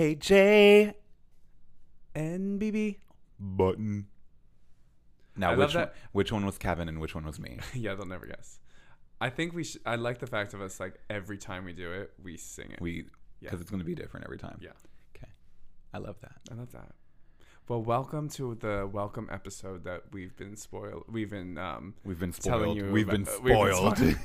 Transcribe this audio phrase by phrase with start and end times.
[0.00, 0.94] KJ
[2.14, 2.96] and BB.
[3.38, 4.06] button.
[5.36, 7.58] Now I which one, which one was Kevin and which one was me?
[7.74, 8.58] yeah, they'll never guess.
[9.20, 9.82] I think we should.
[9.84, 12.80] I like the fact of us like every time we do it, we sing it.
[12.80, 13.02] We
[13.40, 13.60] because Yeah.
[13.60, 14.58] it's going to be different every time.
[14.62, 14.70] Yeah.
[15.14, 15.30] Okay.
[15.92, 16.36] I love that.
[16.50, 16.92] I love that.
[17.70, 21.04] Well, welcome to the welcome episode that we've been spoiled.
[21.08, 22.76] We've been um, We've been Telling spoiled.
[22.78, 23.96] you We've about- been uh, we've been spoiled.
[23.96, 24.16] spoiled.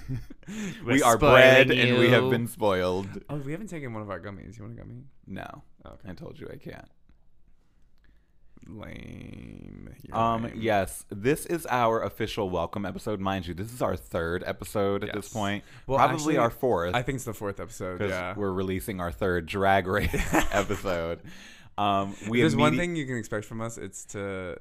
[0.87, 3.07] we are bred spoiling and we have been spoiled.
[3.29, 4.57] Oh, we haven't taken one of our gummies.
[4.57, 5.03] You want a gummy?
[5.27, 6.09] No, Okay.
[6.09, 6.87] I told you I can't.
[8.67, 9.93] Lame.
[10.01, 10.53] You're Um, lame.
[10.59, 13.19] yes, this is our official welcome episode.
[13.19, 15.63] Mind you, this is our third episode at this point.
[15.85, 16.95] Well, Probably actually, our fourth.
[16.95, 18.01] I think it's the fourth episode.
[18.01, 18.33] Yeah.
[18.35, 20.09] we're releasing our third drag race
[20.51, 21.19] episode.
[21.77, 24.57] Um, we if there's one thing you can expect from us, it's to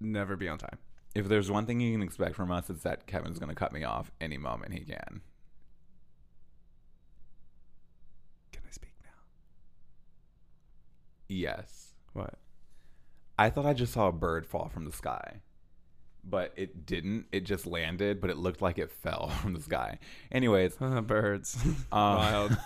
[0.00, 0.78] never be on time.
[1.14, 3.72] If there's one thing you can expect from us, it's that Kevin's going to cut
[3.72, 5.22] me off any moment he can.
[8.52, 9.08] Can I speak now?
[11.28, 12.34] Yes, What?
[13.38, 15.40] I thought I just saw a bird fall from the sky,
[16.28, 17.26] but it didn't.
[17.32, 19.98] It just landed, but it looked like it fell from the sky.
[20.32, 21.56] Anyways, Birds.
[21.92, 22.56] Um, Wild.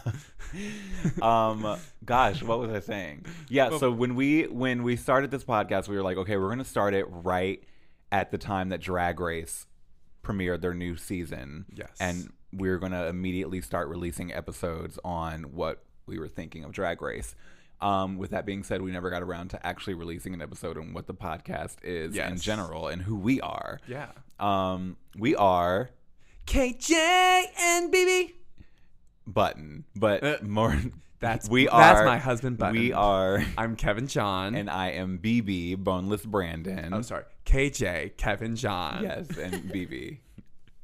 [1.22, 5.86] um gosh what was i saying yeah so when we when we started this podcast
[5.88, 7.62] we were like okay we're gonna start it right
[8.10, 9.66] at the time that drag race
[10.24, 11.90] premiered their new season Yes.
[12.00, 17.00] and we are gonna immediately start releasing episodes on what we were thinking of drag
[17.00, 17.36] race
[17.80, 20.92] um, with that being said, we never got around to actually releasing an episode on
[20.92, 23.80] what the podcast is in general and who we are.
[23.88, 24.08] Yeah.
[24.38, 25.90] Um, we are
[26.46, 28.32] KJ and BB.
[29.26, 30.76] Button, but Uh, more.
[31.20, 31.78] That's we are.
[31.80, 32.56] That's my husband.
[32.56, 32.76] Button.
[32.80, 33.44] We are.
[33.58, 34.54] I'm Kevin John.
[34.54, 36.94] and I am BB Boneless Brandon.
[36.94, 39.02] I'm sorry, KJ Kevin John.
[39.02, 40.18] Yes, and BB,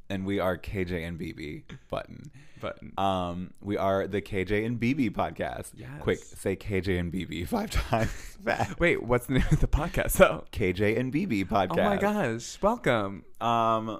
[0.09, 2.31] and we are KJ and BB Button.
[2.59, 2.93] Button.
[2.97, 5.71] Um, we are the KJ and BB podcast.
[5.75, 5.89] Yes.
[5.99, 8.09] Quick, say KJ and BB five times
[8.45, 8.79] fast.
[8.79, 10.45] Wait, what's the name of the podcast though?
[10.51, 11.77] KJ and BB podcast.
[11.79, 12.57] Oh my gosh!
[12.61, 13.25] Welcome.
[13.41, 13.99] Um,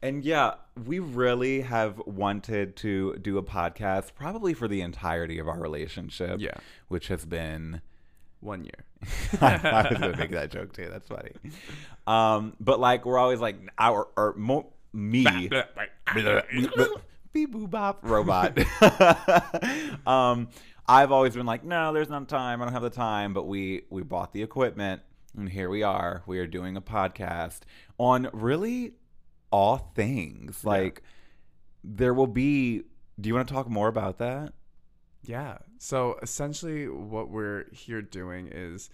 [0.00, 0.54] and yeah,
[0.86, 6.40] we really have wanted to do a podcast probably for the entirety of our relationship.
[6.40, 6.54] Yeah.
[6.86, 7.82] which has been
[8.40, 8.84] One year.
[9.40, 10.88] I was gonna make that joke too.
[10.90, 11.32] That's funny.
[12.06, 15.48] Um, but like we're always like our or mo- me
[17.32, 18.58] beep boop bop robot.
[20.06, 20.48] um,
[20.88, 22.62] I've always been like, no, there's not time.
[22.62, 23.34] I don't have the time.
[23.34, 25.02] But we we bought the equipment,
[25.36, 26.22] and here we are.
[26.26, 27.60] We are doing a podcast
[27.98, 28.94] on really
[29.50, 30.64] all things.
[30.64, 31.02] Like
[31.84, 32.82] there will be.
[33.20, 34.52] Do you want to talk more about that?
[35.24, 35.58] Yeah.
[35.78, 38.90] So essentially, what we're here doing is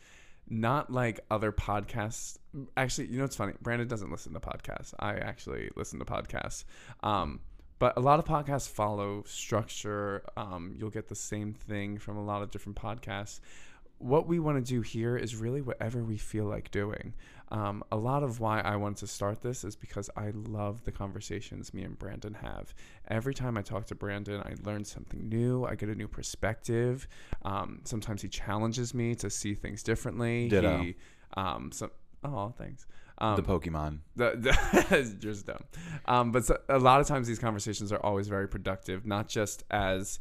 [0.48, 2.38] not like other podcasts.
[2.76, 3.54] Actually, you know what's funny?
[3.62, 4.94] Brandon doesn't listen to podcasts.
[4.98, 6.64] I actually listen to podcasts.
[7.02, 7.40] Um,
[7.78, 10.22] but a lot of podcasts follow structure.
[10.36, 13.40] Um, you'll get the same thing from a lot of different podcasts.
[13.98, 17.14] What we want to do here is really whatever we feel like doing.
[17.50, 20.92] Um, a lot of why I wanted to start this is because I love the
[20.92, 22.74] conversations me and Brandon have.
[23.08, 25.64] Every time I talk to Brandon, I learn something new.
[25.64, 27.06] I get a new perspective.
[27.42, 30.48] Um, sometimes he challenges me to see things differently.
[30.48, 30.78] Ditto.
[30.78, 30.96] He,
[31.36, 31.90] um, so,
[32.24, 32.86] oh, thanks.
[33.18, 33.98] Um, The Pokemon.
[34.16, 35.62] the, the just dumb.
[36.06, 39.64] Um, but so, a lot of times these conversations are always very productive, not just
[39.70, 40.18] as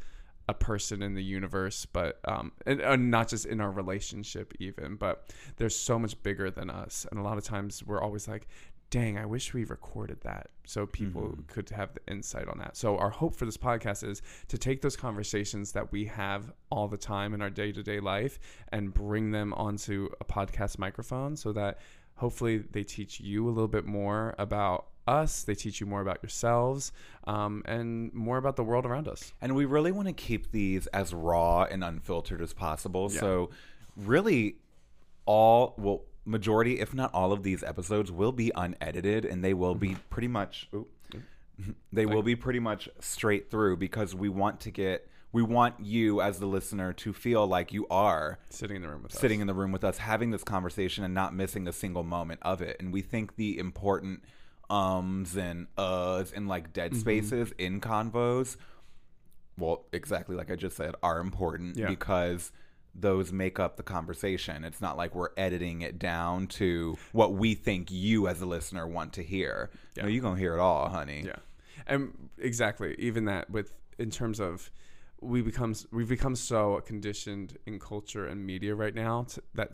[0.49, 4.95] a person in the universe, but um, and, and not just in our relationship even.
[4.95, 8.47] But there's so much bigger than us, and a lot of times we're always like,
[8.89, 12.97] "Dang, I wish we recorded that so people could have the insight on that." So
[12.97, 16.97] our hope for this podcast is to take those conversations that we have all the
[16.97, 18.37] time in our day to day life
[18.69, 21.79] and bring them onto a podcast microphone, so that
[22.15, 26.19] hopefully they teach you a little bit more about us they teach you more about
[26.23, 26.91] yourselves
[27.25, 29.33] um, and more about the world around us.
[29.41, 33.09] And we really want to keep these as raw and unfiltered as possible.
[33.09, 33.49] So,
[33.95, 34.57] really,
[35.25, 39.75] all, well, majority, if not all of these episodes will be unedited and they will
[39.75, 40.69] be pretty much,
[41.93, 46.21] they will be pretty much straight through because we want to get, we want you
[46.21, 49.41] as the listener to feel like you are sitting in the room with sitting us.
[49.41, 52.61] in the room with us having this conversation and not missing a single moment of
[52.61, 52.77] it.
[52.79, 54.23] And we think the important
[54.69, 57.01] ums and uhs and like dead mm-hmm.
[57.01, 58.55] spaces in convos
[59.57, 61.87] well exactly like i just said are important Yeah.
[61.89, 62.53] because
[62.95, 64.63] those make up the conversation.
[64.63, 68.87] It's not like we're editing it down to what we think you as a listener
[68.87, 69.71] want to hear.
[69.97, 71.23] No you're gonna hear it all honey.
[71.25, 71.37] Yeah.
[71.87, 74.69] And exactly even that with in terms of
[75.23, 79.71] we become we've become so conditioned in culture and media right now to, that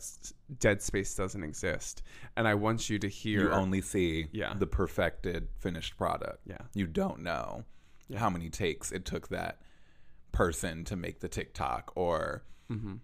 [0.58, 2.02] dead space doesn't exist
[2.36, 4.54] and i want you to hear you only see Yeah.
[4.58, 6.40] the perfected finished product.
[6.46, 6.58] Yeah.
[6.74, 7.64] You don't know
[8.16, 9.60] how many takes it took that
[10.32, 12.94] person to make the TikTok or Mm-hmm.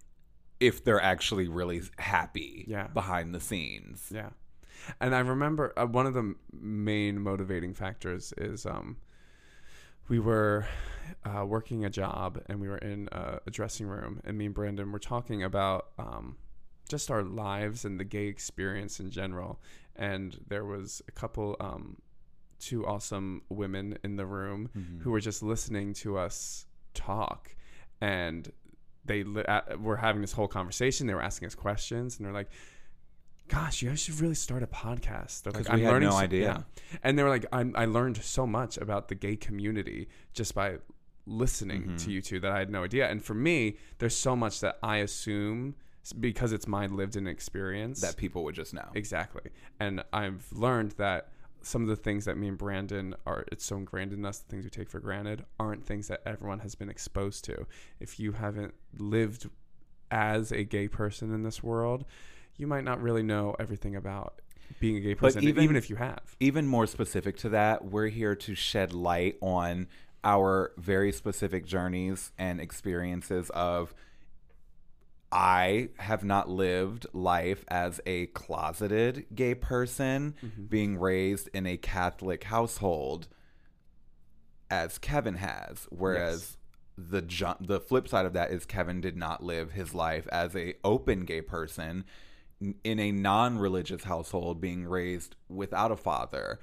[0.60, 2.86] if they're actually really happy Yeah.
[2.88, 4.12] behind the scenes.
[4.14, 4.30] Yeah.
[5.00, 8.96] And I remember uh, one of the main motivating factors is um,
[10.08, 10.66] we were
[11.24, 14.54] uh, working a job and we were in a, a dressing room, and me and
[14.54, 16.36] Brandon were talking about um,
[16.88, 19.60] just our lives and the gay experience in general.
[19.96, 21.96] And there was a couple, um,
[22.58, 24.70] two awesome women in the room
[25.00, 27.54] who were just listening to us talk.
[28.00, 28.50] And
[29.04, 31.06] they li- uh, were having this whole conversation.
[31.06, 32.50] They were asking us questions, and they're like,
[33.48, 36.66] "Gosh, you guys should really start a podcast." They're like, we had no so- idea.
[37.02, 40.78] And they were like, I'm, "I learned so much about the gay community just by
[41.26, 41.96] listening Mm-hmm.
[41.96, 44.78] to you two that I had no idea." And for me, there's so much that
[44.82, 45.74] I assume
[46.20, 48.88] because it's my lived-in experience That people would just know.
[48.94, 49.50] Exactly.
[49.80, 51.32] And I've learned that
[51.62, 54.48] some of the things that me and Brandon are it's so ingrained in us, the
[54.48, 57.66] things we take for granted, aren't things that everyone has been exposed to.
[57.98, 59.50] If you haven't lived
[60.12, 62.04] as a gay person in this world,
[62.56, 64.40] you might not really know everything about
[64.80, 66.36] being a gay person, even- even, if you have.
[66.40, 69.86] even more specific to that, we're here to shed light on
[70.24, 73.94] our very specific journeys and experiences of
[75.30, 80.64] I have not lived life as a closeted gay person mm-hmm.
[80.64, 83.28] being raised in a Catholic household
[84.70, 86.56] as Kevin has whereas
[86.96, 90.56] the ju- the flip side of that is Kevin did not live his life as
[90.56, 92.04] a open gay person
[92.84, 96.58] in a non-religious household being raised without a father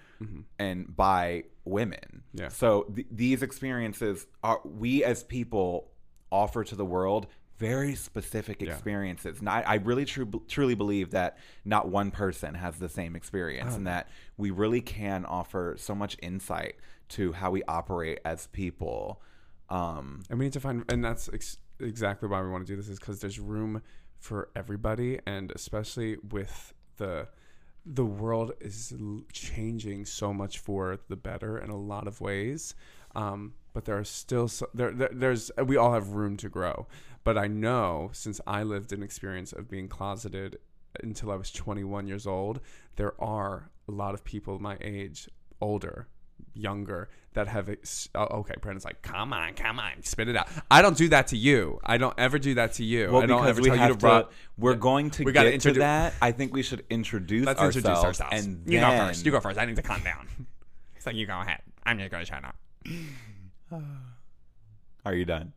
[0.58, 2.24] and by women.
[2.34, 2.48] Yeah.
[2.50, 5.92] So th- these experiences are we as people
[6.32, 7.28] offer to the world
[7.60, 9.40] very specific experiences.
[9.40, 13.76] And I, I really tru- truly believe that not one person has the same experience
[13.76, 16.76] and that we really can offer so much insight
[17.10, 19.22] to how we operate as people.
[19.70, 22.76] Um, And we need to find, and that's ex- exactly why we want to do
[22.76, 23.82] this, is because there's room
[24.20, 27.28] for everybody, and especially with the
[27.86, 28.94] the world is
[29.34, 32.76] changing so much for the better in a lot of ways.
[33.14, 35.10] Um, but there are still so, there, there.
[35.12, 36.88] There's we all have room to grow.
[37.24, 40.60] But I know since I lived an experience of being closeted
[41.02, 42.60] until I was 21 years old,
[42.98, 45.30] there are a lot of people my age,
[45.62, 46.08] older,
[46.54, 47.70] younger, that have.
[48.16, 50.48] Oh, okay, Brandon's like, come on, come on, spit it out.
[50.70, 51.80] I don't do that to you.
[51.84, 53.12] I don't ever do that to you.
[53.12, 54.28] well, I don't ever we tell have you to, to,
[54.58, 56.14] we're going to We get introduce- that.
[56.22, 57.78] I think we should introduce Let's ourselves.
[57.78, 58.46] introduce ourselves.
[58.46, 59.26] And you go then- first.
[59.26, 59.58] You go first.
[59.60, 60.28] I need to calm down.
[61.00, 61.62] so you go ahead.
[61.86, 62.56] I'm just going to shut up.
[65.06, 65.54] Are you done?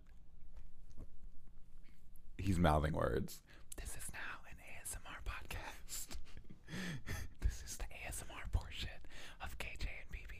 [2.38, 3.40] He's mouthing words.
[3.76, 6.06] This is now an ASMR podcast.
[7.40, 8.88] this is the ASMR portion
[9.42, 10.34] of KJ and BB.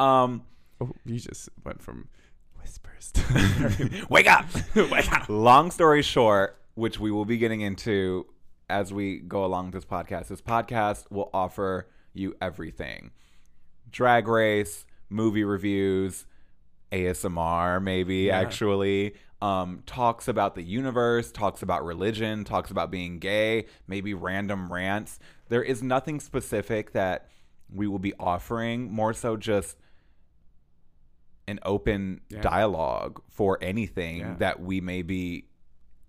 [0.00, 0.44] Um,
[0.82, 2.08] Oh, you just went from
[2.58, 4.46] whispers to wake up!
[4.74, 5.28] wake up.
[5.28, 8.24] Long story short, which we will be getting into
[8.70, 10.28] as we go along this podcast.
[10.28, 13.10] This podcast will offer you everything:
[13.90, 16.24] drag race, movie reviews,
[16.92, 18.38] ASMR, maybe Yeah.
[18.40, 19.14] actually.
[19.42, 25.18] Um, talks about the universe, talks about religion, talks about being gay, maybe random rants.
[25.48, 27.28] There is nothing specific that
[27.72, 29.76] we will be offering, more so just
[31.50, 32.40] an open Yeah.
[32.40, 34.34] dialogue for anything Yeah.
[34.38, 35.46] that we may be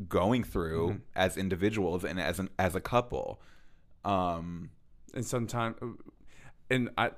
[0.08, 1.02] going through Mhm.
[1.16, 3.42] as individuals and as an as a couple.
[4.04, 4.70] Um,
[5.14, 5.76] and sometimes
[6.70, 7.12] and i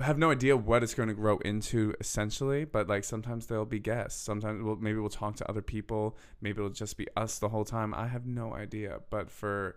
[0.00, 3.78] have no idea what it's going to grow into essentially but like sometimes there'll be
[3.80, 7.48] guests sometimes we'll, maybe we'll talk to other people maybe it'll just be us the
[7.48, 9.76] whole time i have no idea but for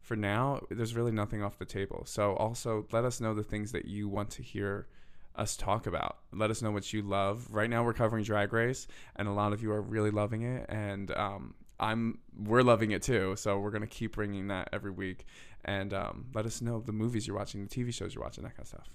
[0.00, 3.72] for now there's really nothing off the table so also let us know the things
[3.72, 4.86] that you want to hear
[5.36, 8.86] us talk about let us know what you love right now we're covering drag race
[9.16, 13.02] and a lot of you are really loving it and um, i'm we're loving it
[13.02, 15.24] too so we're going to keep bringing that every week
[15.64, 18.50] and um, let us know the movies you're watching the tv shows you're watching that
[18.56, 18.88] kind of stuff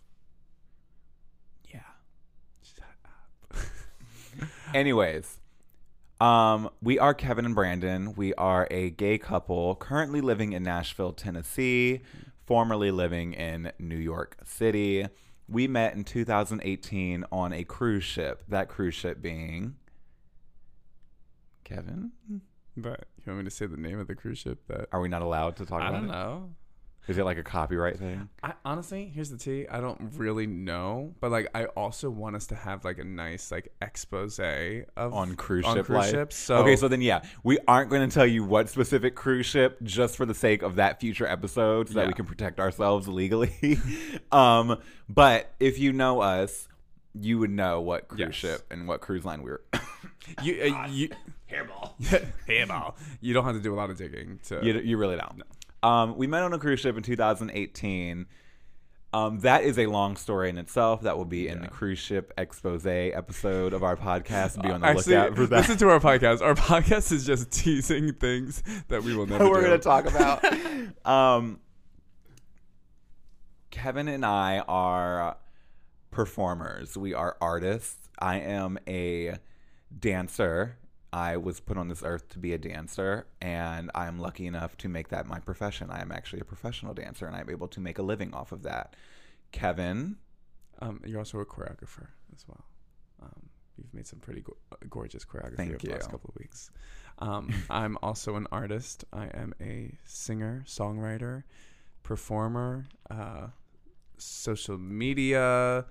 [1.72, 1.80] yeah.
[2.62, 4.48] Shut up.
[4.74, 5.40] Anyways,
[6.20, 8.14] um, we are Kevin and Brandon.
[8.16, 12.02] We are a gay couple currently living in Nashville, Tennessee,
[12.46, 15.08] formerly living in New York City.
[15.50, 18.44] We met in 2018 on a cruise ship.
[18.50, 19.76] That cruise ship being
[21.64, 22.12] Kevin.
[22.76, 25.10] but you want me to say the name of the cruise ship that Are we
[25.10, 26.12] not allowed to talk i about don't it?
[26.12, 26.50] know
[27.08, 28.30] Is it like a copyright thing?
[28.44, 32.48] I, honestly here's the tea i don't really know but like i also want us
[32.48, 36.12] to have like a nice like expose of On cruise on ship cruise life?
[36.12, 39.46] ships so okay, so then yeah, we aren't going to tell you what specific cruise
[39.46, 43.08] ship just for the sake of that future episode so that we can protect ourselves
[43.08, 43.80] legally.
[44.32, 46.68] um, but if you know us,
[47.14, 48.36] you would know what cruise Yes.
[48.36, 49.62] ship and what cruise line we were.
[50.44, 51.10] you uh, you
[51.52, 51.92] hairball.
[52.48, 52.96] Hairball.
[53.22, 54.60] You don't have to do a lot of digging to.
[54.64, 55.42] You, you really don't.
[55.84, 58.26] Um, we met on a cruise ship in 2018.
[59.14, 61.02] Um, that is a long story in itself.
[61.02, 64.62] That will be in the cruise ship expose episode of our podcast.
[64.62, 65.58] Be on the Actually, lookout for that.
[65.58, 66.42] listen to our podcast.
[66.42, 69.50] Our podcast is just teasing things that we will never.
[69.50, 70.44] we're going to talk about.
[71.06, 71.60] um,
[73.72, 75.38] Kevin and I are
[76.12, 76.98] performers.
[76.98, 78.10] We are artists.
[78.20, 79.36] I am a
[79.98, 80.78] dancer.
[81.14, 84.76] I was put on this earth to be a dancer, and I am lucky enough
[84.78, 85.90] to make that my profession.
[85.90, 88.64] I am actually a professional dancer, and I'm able to make a living off of
[88.64, 88.96] that.
[89.52, 90.18] Kevin,
[90.80, 92.66] Um, you're also a choreographer as well.
[93.24, 96.36] Um, you've made some pretty go- uh, gorgeous choreography Thank over the last couple of
[96.40, 96.70] weeks.
[97.20, 99.06] Um, I'm also an artist.
[99.12, 101.44] I am a singer, songwriter,
[102.04, 103.48] performer, uh,
[104.18, 105.86] social media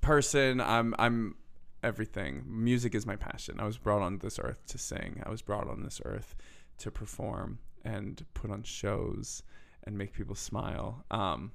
[0.00, 0.60] person.
[0.60, 1.34] I'm I'm
[1.82, 2.44] everything.
[2.46, 3.60] Music is my passion.
[3.60, 5.22] I was brought on this earth to sing.
[5.24, 6.34] I was brought on this earth
[6.78, 9.42] to perform and put on shows
[9.84, 11.04] and make people smile.
[11.10, 11.52] Um,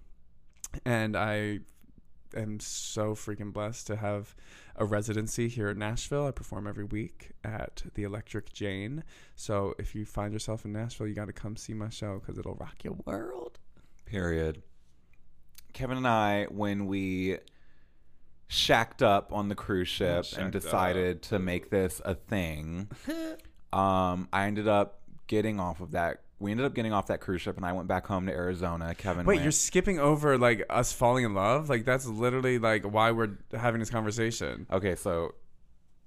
[0.85, 1.59] and I
[2.35, 4.35] am so freaking blessed to have
[4.75, 6.25] a residency here in Nashville.
[6.25, 9.03] I perform every week at the Electric Jane.
[9.35, 12.39] So if you find yourself in Nashville, you got to come see my show because
[12.39, 13.59] it'll rock your world.
[14.05, 14.63] period.
[15.73, 17.37] Kevin and I, when we
[18.53, 22.89] shacked up on the cruise ship and decided to make this a thing,
[23.73, 26.21] um, I ended up getting off of that.
[26.39, 28.93] We ended up getting off that cruise ship, and I went back home to Arizona.
[28.95, 31.69] Kevin, Wait, went, you're skipping over like us falling in love?
[31.69, 34.67] Like that's literally like why we're having this conversation.
[34.71, 34.95] okay.
[34.95, 35.35] So,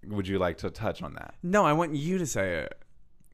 [0.07, 1.35] would you like to touch on that?
[1.43, 2.79] No, I want you to say it.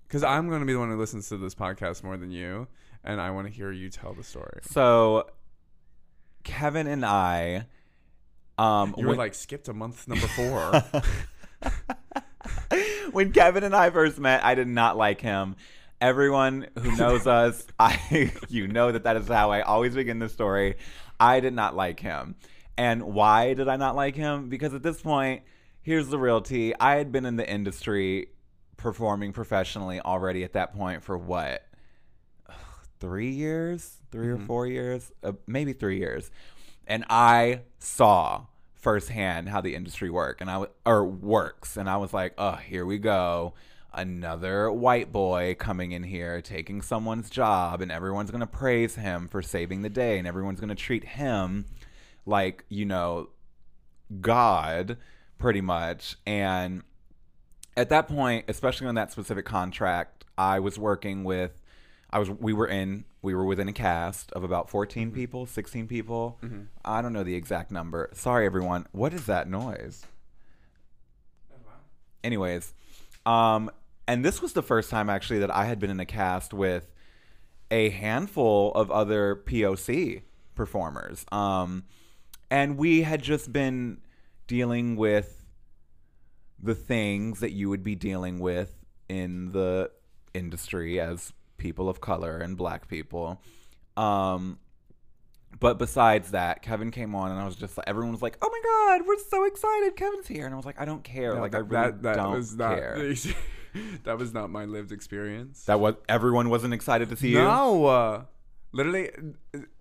[0.06, 2.68] Because I'm going to be the one who listens to this podcast more than you.
[3.02, 4.60] And I want to hear you tell the story.
[4.62, 5.26] So,
[6.44, 7.66] Kevin and I,
[8.62, 10.82] um, You were when- like, skipped a month number four.
[13.12, 15.56] when Kevin and I first met, I did not like him.
[16.00, 20.28] Everyone who knows us, I you know that that is how I always begin the
[20.28, 20.76] story.
[21.20, 22.34] I did not like him.
[22.76, 24.48] And why did I not like him?
[24.48, 25.42] Because at this point,
[25.82, 26.74] here's the real tea.
[26.80, 28.28] I had been in the industry
[28.76, 31.64] performing professionally already at that point for what?
[33.00, 33.98] 3 years?
[34.10, 35.12] 3 or 4 years?
[35.22, 36.30] Uh, maybe 3 years.
[36.86, 38.46] And I saw
[38.82, 42.56] firsthand how the industry work and I w- or works and I was like, "Oh,
[42.56, 43.54] here we go.
[43.94, 49.28] Another white boy coming in here taking someone's job and everyone's going to praise him
[49.28, 51.66] for saving the day and everyone's going to treat him
[52.26, 53.28] like, you know,
[54.20, 54.98] God
[55.38, 56.82] pretty much." And
[57.76, 61.61] at that point, especially on that specific contract, I was working with
[62.12, 65.86] I was we were in we were within a cast of about 14 people, 16
[65.88, 66.38] people.
[66.84, 68.10] I don't know the exact number.
[68.12, 68.86] Sorry everyone.
[68.92, 70.04] What is that noise?
[72.24, 72.74] Anyways,
[73.26, 73.70] um
[74.06, 76.90] and this was the first time actually that I had been in a cast with
[77.70, 80.22] a handful of other POC
[80.54, 81.24] performers.
[81.32, 81.84] Um
[82.50, 84.02] and we had just been
[84.46, 85.44] dealing with
[86.62, 88.74] the things that you would be dealing with
[89.08, 89.90] in the
[90.34, 93.40] industry as people of color and black people.
[93.96, 94.58] Um,
[95.60, 98.50] but besides that, Kevin came on and I was just like, everyone was like, oh
[98.50, 99.94] my God, we're so excited.
[99.96, 100.44] Kevin's here.
[100.44, 101.34] And I was like, I don't care.
[101.40, 103.14] like, I really don't care.
[104.04, 105.64] that was not my lived experience.
[105.66, 107.38] that was, everyone wasn't excited to see you.
[107.38, 108.26] no,
[108.72, 109.10] literally,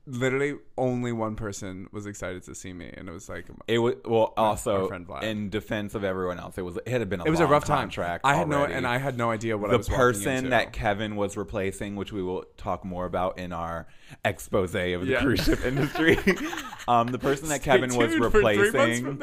[0.05, 3.95] literally, only one person was excited to see me, and it was like It was
[4.05, 4.33] well.
[4.37, 5.23] Also, friend Vlad.
[5.23, 7.65] in defense of everyone else, it was it had been a it was a rough
[7.65, 7.79] time.
[7.83, 8.25] contract.
[8.25, 8.73] I had already.
[8.73, 12.11] no, and I had no idea what I the person that Kevin was replacing, which
[12.11, 13.87] we will talk more about in our
[14.25, 15.21] expose of the Yeah.
[15.21, 16.17] cruise ship industry.
[16.87, 19.19] um, the person that Stay Kevin was tuned for three months replacing,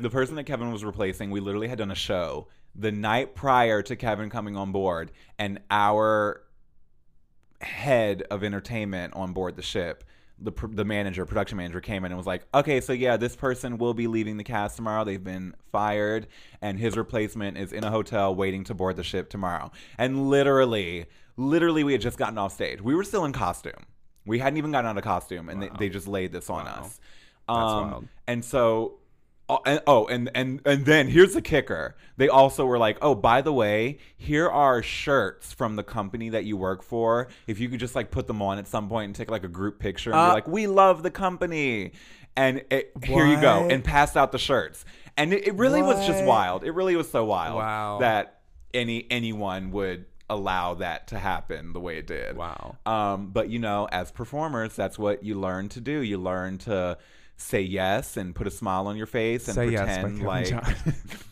[0.00, 3.82] the person that Kevin was replacing, we literally had done a show the night prior
[3.82, 6.42] to Kevin coming on board, and our
[7.64, 10.04] head of entertainment on board the ship.
[10.38, 13.36] The, pr- the manager, production manager, came in and was like, "Okay, so yeah, this
[13.36, 15.04] person will be leaving the cast tomorrow.
[15.04, 16.26] They've been fired,
[16.60, 21.06] and his replacement is in a hotel waiting to board the ship tomorrow." And literally,
[21.36, 22.80] literally, we had just gotten off stage.
[22.82, 23.86] We were still in costume.
[24.26, 26.72] We hadn't even gotten out of costume, and they, they just laid this on Wow.
[26.80, 27.00] us.
[27.46, 27.56] Um,
[27.90, 28.08] wild.
[28.26, 28.94] And so,
[29.48, 31.96] oh and, oh, and and and then here's the kicker.
[32.16, 36.44] They also were like, "Oh, by the way, here are shirts from the company that
[36.44, 37.28] you work for.
[37.46, 39.48] If you could just like put them on at some point and take like a
[39.48, 41.92] group picture and Uh, be like, "We love the company."
[42.36, 44.84] And it, here you go, and pass out the shirts.
[45.16, 46.64] And it, it really was just wild.
[46.64, 47.98] It really was so wild Wow.
[48.00, 48.40] that
[48.72, 52.36] any anyone would allow that to happen the way it did.
[52.36, 52.76] Wow.
[52.86, 56.00] Um, but you know, as performers, that's what you learn to do.
[56.00, 56.98] You learn to
[57.36, 60.54] say yes and put a smile on your face and Say pretend Kevin like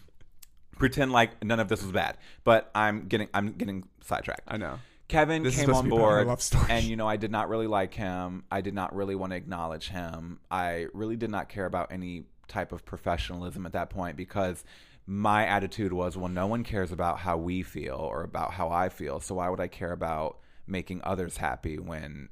[0.78, 2.16] pretend like none of this was bad.
[2.44, 4.42] But I'm getting I'm getting sidetracked.
[4.48, 4.78] I know.
[5.08, 7.48] Kevin This came on to be about our board, and you know I did not
[7.48, 8.44] really like him.
[8.50, 10.40] I did not really want to acknowledge him.
[10.50, 14.64] I really did not care about any type of professionalism at that point because
[15.06, 18.88] my attitude was, well, no one cares about how we feel or about how I
[18.88, 22.28] feel, so why would I care about making others happy when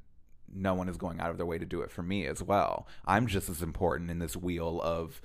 [0.52, 2.86] no one is going out of their way to do it for me as well?
[3.04, 5.20] I'm just as important in this wheel of,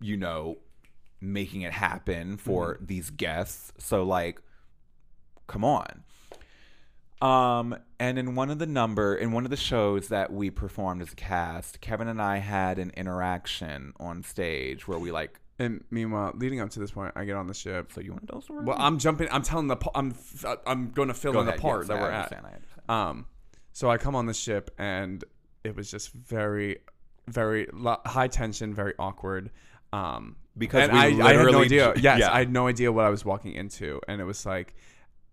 [0.00, 0.58] you know,
[1.20, 3.72] making it happen for these guests.
[3.78, 4.40] So like,
[5.46, 6.04] come on.
[7.20, 11.00] Um, and in one of the number in one of the shows that we performed
[11.00, 15.40] as a cast, Kevin and I had an interaction on stage where we like.
[15.58, 17.92] And meanwhile, leading up to this point, I get on the ship.
[17.92, 18.46] So you want to tell us?
[18.46, 19.28] the Well, I'm jumping.
[19.30, 19.76] I'm telling the.
[19.94, 20.14] I'm.
[20.66, 22.14] I'm going to fill Go in the part yes, that I we're at.
[22.14, 22.90] understand, I understand.
[22.90, 23.26] Um,
[23.74, 25.22] so I come on the ship and
[25.64, 26.78] it was just very,
[27.28, 27.68] very
[28.06, 29.50] high tension, very awkward.
[29.92, 31.92] Um, Because we I, I had no idea.
[31.96, 32.32] Yes, yeah.
[32.32, 34.74] I had no idea what I was walking into, and it was like,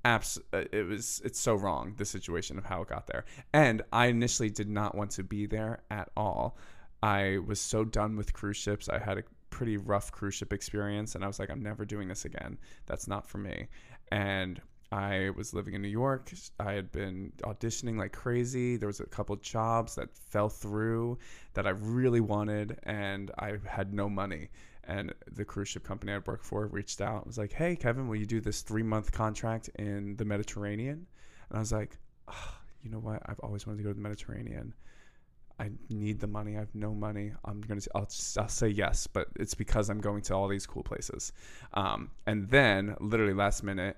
[0.03, 0.37] abs.
[0.53, 1.21] uh, It was.
[1.23, 4.95] It's so wrong the situation of how it got there, and I initially did not
[4.95, 6.57] want to be there at all.
[7.03, 8.87] I was so done with cruise ships.
[8.87, 12.07] I had a pretty rough cruise ship experience, and I was like, I'm never doing
[12.07, 12.57] this again.
[12.85, 13.67] That's not for me.
[14.11, 16.31] And I was living in New York.
[16.59, 18.75] I had been auditioning like crazy.
[18.75, 21.17] There was a couple jobs that fell through
[21.53, 24.49] that I really wanted, and I had no money.
[24.83, 27.17] And the cruise ship company I'd worked for reached out.
[27.17, 31.07] and was like, "Hey, Kevin, will you do this three month contract in the Mediterranean?"
[31.49, 33.21] And I was like, "Ah, "You know what?
[33.27, 34.73] I've always wanted to go to the Mediterranean.
[35.59, 36.57] I need the money.
[36.57, 37.31] I have no money.
[37.45, 37.81] I'm gonna.
[37.95, 41.31] I'll, I'll say yes, but it's because I'm going to all these cool places.
[41.75, 43.97] Um, and then, literally last minute,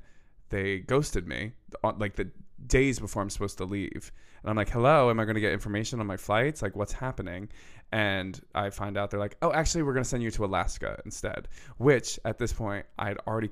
[0.54, 1.52] they ghosted me
[1.98, 2.30] like the
[2.68, 4.12] days before I'm supposed to leave.
[4.44, 6.62] And I'm like, hello, am I going to get information on my flights?
[6.62, 7.50] Like, what's happening?
[7.92, 11.02] And I find out they're like, oh, actually, we're going to send you to Alaska
[11.06, 11.48] instead.
[11.78, 13.50] Which at this point, I had already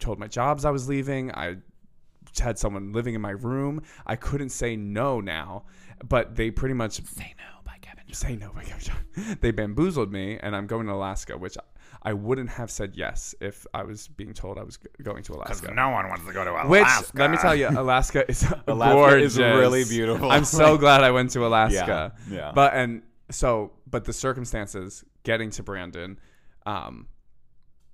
[0.00, 1.30] told my jobs I was leaving.
[1.32, 1.56] I
[2.38, 3.82] had someone living in my room.
[4.06, 5.66] I couldn't say no now,
[6.08, 8.12] but they pretty much Say no by Kevin.
[8.12, 11.56] say no by Kevin They bamboozled me, and I'm going to Alaska, which
[12.02, 15.34] I wouldn't have said yes if I was being told I was g- going to
[15.34, 15.72] Alaska.
[15.74, 16.68] no one wants to go to Alaska.
[16.68, 19.32] Which let me tell you, Alaska is Alaska gorgeous.
[19.34, 20.30] is really beautiful.
[20.30, 22.14] I'm so glad I went to Alaska.
[22.30, 22.52] Yeah, yeah.
[22.54, 26.18] But and so, but the circumstances getting to Brandon,
[26.64, 27.06] um,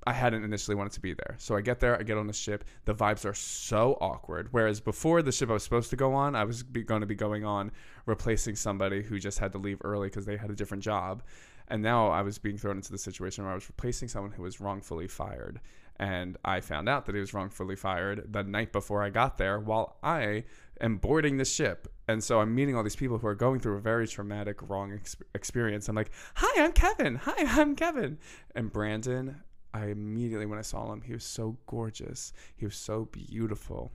[0.07, 1.35] I hadn't initially wanted to be there.
[1.39, 2.65] So I get there, I get on the ship.
[2.85, 4.49] The vibes are so awkward.
[4.53, 7.09] Whereas before the ship I was supposed to go on, I was be, going to
[7.09, 7.73] be going on
[8.07, 11.25] replacing somebody who just had to leave early because they had a different job.
[11.69, 14.43] And now I was being thrown into the situation where I was replacing someone who
[14.43, 15.61] was wrongfully fired.
[15.99, 19.59] And I found out that he was wrongfully fired the night before I got there
[19.59, 20.45] while I
[20.81, 21.89] am boarding the ship.
[22.07, 24.93] And so I'm meeting all these people who are going through a very traumatic, wrong
[24.93, 25.89] ex- experience.
[25.89, 27.17] I'm like, hi, I'm Kevin.
[27.17, 28.19] Hi, I'm Kevin.
[28.55, 32.33] And Brandon, I immediately, when I saw him, he was so gorgeous.
[32.55, 33.91] He was so beautiful.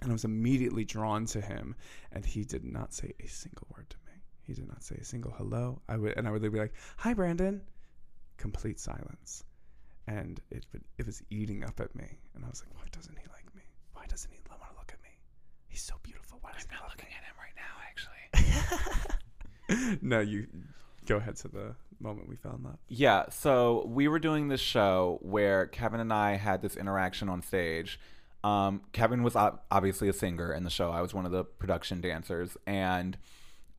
[0.00, 1.74] And I was immediately drawn to him.
[2.12, 4.03] And he did not say a single word to me.
[4.46, 5.80] He did not say a single hello.
[5.88, 7.62] I would, and I would be like, hi, Brandon.
[8.36, 9.44] Complete silence.
[10.06, 10.66] And it,
[10.98, 12.18] it was eating up at me.
[12.34, 13.62] And I was like, why doesn't he like me?
[13.94, 15.08] Why doesn't he want to look at me?
[15.68, 16.38] He's so beautiful.
[16.42, 19.96] Why doesn't he love looking at him right now, actually.
[20.02, 20.46] no, you
[21.06, 22.78] go ahead to the moment we found that.
[22.88, 27.42] Yeah, so we were doing this show where Kevin and I had this interaction on
[27.42, 27.98] stage.
[28.42, 30.90] Um, Kevin was ob- obviously a singer in the show.
[30.90, 33.16] I was one of the production dancers, and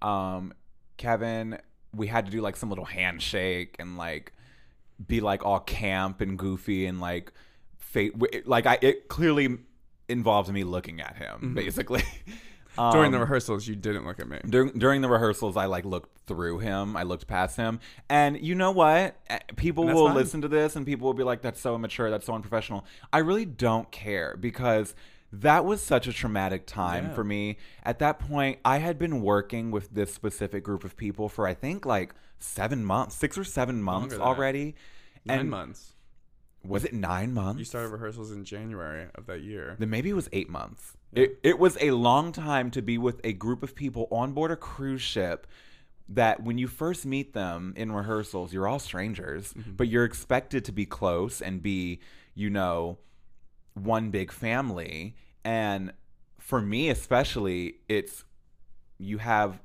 [0.02, 0.54] um,
[0.98, 1.60] Kevin,
[1.94, 4.34] we had to do like some little handshake and like
[5.06, 7.32] be like all camp and goofy and like
[7.78, 8.48] fate.
[8.48, 9.58] Like I, it clearly
[10.08, 12.04] involved me looking at him, basically.
[12.92, 14.38] During the Um, rehearsals, you didn't look at me.
[14.46, 16.98] during during the rehearsals, I like looked through him.
[16.98, 17.80] I looked past him,
[18.10, 19.16] and you know what?
[19.30, 20.16] Eh, People will fine.
[20.18, 22.10] listen to this, and people will be like, "That's so immature.
[22.10, 24.94] That's so unprofessional." I really don't care because
[25.42, 27.14] that was such a traumatic time Yeah.
[27.14, 27.58] for me.
[27.84, 31.54] At that point, I had been working with this specific group of people for I
[31.54, 34.76] think like seven months, six or seven months already.
[35.26, 35.94] Nine and months.
[36.64, 37.60] was it nine months?
[37.60, 39.76] You started rehearsals in January of that year.
[39.80, 40.96] Then maybe it was eight months.
[41.12, 44.52] It, it was a long time to be with a group of people on board
[44.52, 45.48] a cruise ship
[46.10, 49.72] that when you first meet them in rehearsals, you're all strangers, mm-hmm.
[49.72, 52.00] but you're expected to be close and be,
[52.36, 52.98] you know,
[53.74, 55.16] one big family.
[55.46, 55.94] And
[56.40, 58.26] for me, especially, it's
[58.98, 59.62] you have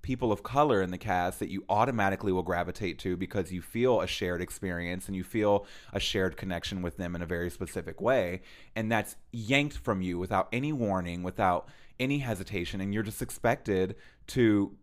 [0.00, 4.00] people of color in the cast that you automatically will gravitate to because you feel
[4.00, 8.00] a shared experience and you feel a shared connection with them in a very specific
[8.00, 8.40] way.
[8.74, 11.68] And that's yanked from you without any warning without
[12.00, 12.80] any hesitation.
[12.80, 13.96] And you're just expected
[14.28, 14.74] to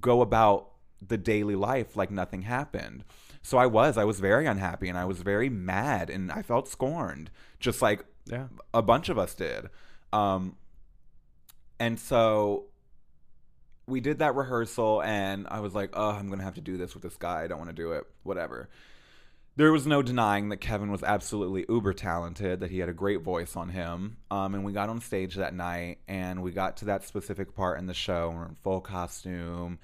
[0.00, 0.70] go about
[1.06, 3.04] the daily life like nothing happened.
[3.42, 6.66] So I was, I was very unhappy and I was very mad and I felt
[6.66, 8.46] scorned, just like Yeah.
[8.72, 9.68] a bunch of us did.
[10.12, 10.56] Um,
[11.78, 12.66] and so
[13.86, 16.76] we did that rehearsal, and I was like, oh, I'm going to have to do
[16.76, 17.42] this with this guy.
[17.42, 18.04] I don't want to do it.
[18.22, 18.68] Whatever.
[19.56, 23.20] There was no denying that Kevin was absolutely uber talented, that he had a great
[23.20, 24.16] voice on him.
[24.30, 27.78] Um, and we got on stage that night, and we got to that specific part
[27.78, 28.32] in the show.
[28.34, 29.78] We're in full costume.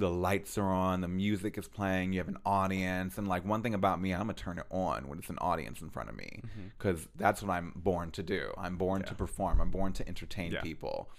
[0.00, 3.18] The lights are on, the music is playing, you have an audience.
[3.18, 5.80] And, like, one thing about me, I'm to turn it on when it's an audience
[5.82, 6.42] in front of me
[6.78, 8.52] because that's what I'm born to do.
[8.56, 10.62] I'm born to perform, I'm born to entertain Yeah.
[10.62, 11.10] people.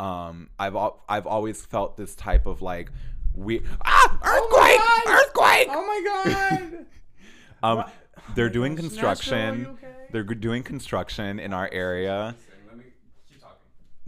[0.00, 2.90] Um, I've al- I've always felt this type of like
[3.34, 5.08] we ah earthquake God!
[5.08, 5.68] earthquake.
[5.70, 6.86] Oh my god.
[7.62, 7.92] Um, What?
[8.36, 9.58] they're Oh doing gosh, construction.
[9.58, 9.92] Nashville, okay?
[10.12, 12.36] They're doing construction in our area.
[12.68, 12.84] Let me
[13.28, 13.56] keep talking.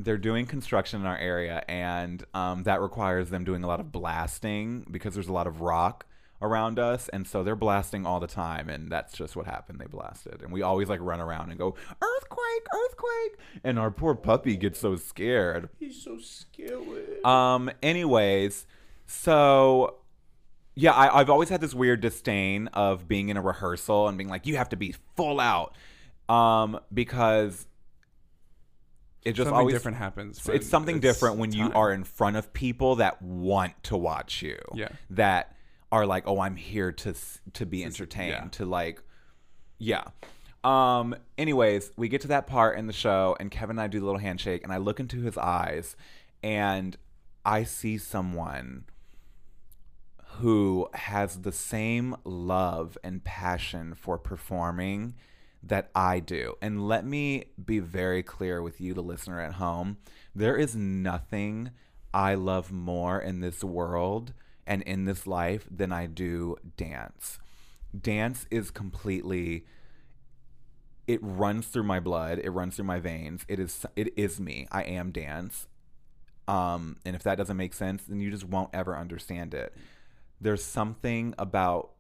[0.03, 3.93] They're doing construction in our area, and um, that requires them doing a lot of
[3.93, 6.07] blasting because there's a lot of rock
[6.43, 9.79] around us, and so they're blasting all the time, and that's just what happened.
[9.79, 14.15] They blasted, and we always like run around and go earthquake, earthquake, and our poor
[14.15, 15.69] puppy gets so scared.
[15.79, 17.23] He's so scared.
[17.25, 17.71] Um.
[17.83, 18.67] Anyways,
[19.07, 19.97] so
[20.75, 24.31] yeah, I, I've always had this weird disdain of being in a rehearsal and being
[24.31, 25.77] like, you have to be full out,
[26.29, 27.67] um, because
[29.23, 30.49] it just Something always different happens.
[30.49, 34.59] it's something different when you are in front of people that want to watch you.
[34.75, 34.89] Yeah.
[35.11, 35.55] That
[35.93, 37.15] are like, oh, I'm here to
[37.55, 37.87] to be yeah.
[37.87, 39.03] entertained, to like,
[39.79, 40.05] yeah.
[40.65, 41.15] Um.
[41.39, 44.07] Anyways, we get to that part in the show, and Kevin and I do the
[44.07, 45.97] little handshake, and I look into his eyes,
[46.43, 46.97] and
[47.45, 48.85] I see someone
[50.39, 55.15] who has the same love and passion for performing
[55.63, 56.57] that I do.
[56.63, 59.99] And let me be very clear with you, the listener at home.
[60.35, 61.71] There is nothing
[62.13, 64.33] I love more in this world
[64.67, 67.39] and in this life than I do dance.
[67.99, 69.67] Dance is completely
[71.07, 73.45] it runs through my blood, it runs through my veins.
[73.49, 74.69] It is it is me.
[74.71, 75.67] I am dance.
[76.47, 79.75] Um and if that doesn't make sense, then you just won't ever understand it
[80.41, 81.91] there's something about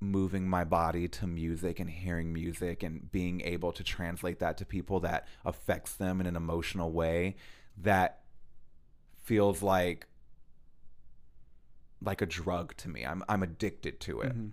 [0.00, 4.64] moving my body to music and hearing music and being able to translate that to
[4.66, 7.36] people that affects them in an emotional way
[7.78, 8.20] that
[9.22, 10.06] feels like
[12.02, 13.04] like a drug to me.
[13.04, 14.36] I'm I'm addicted to it.
[14.36, 14.52] Mhm.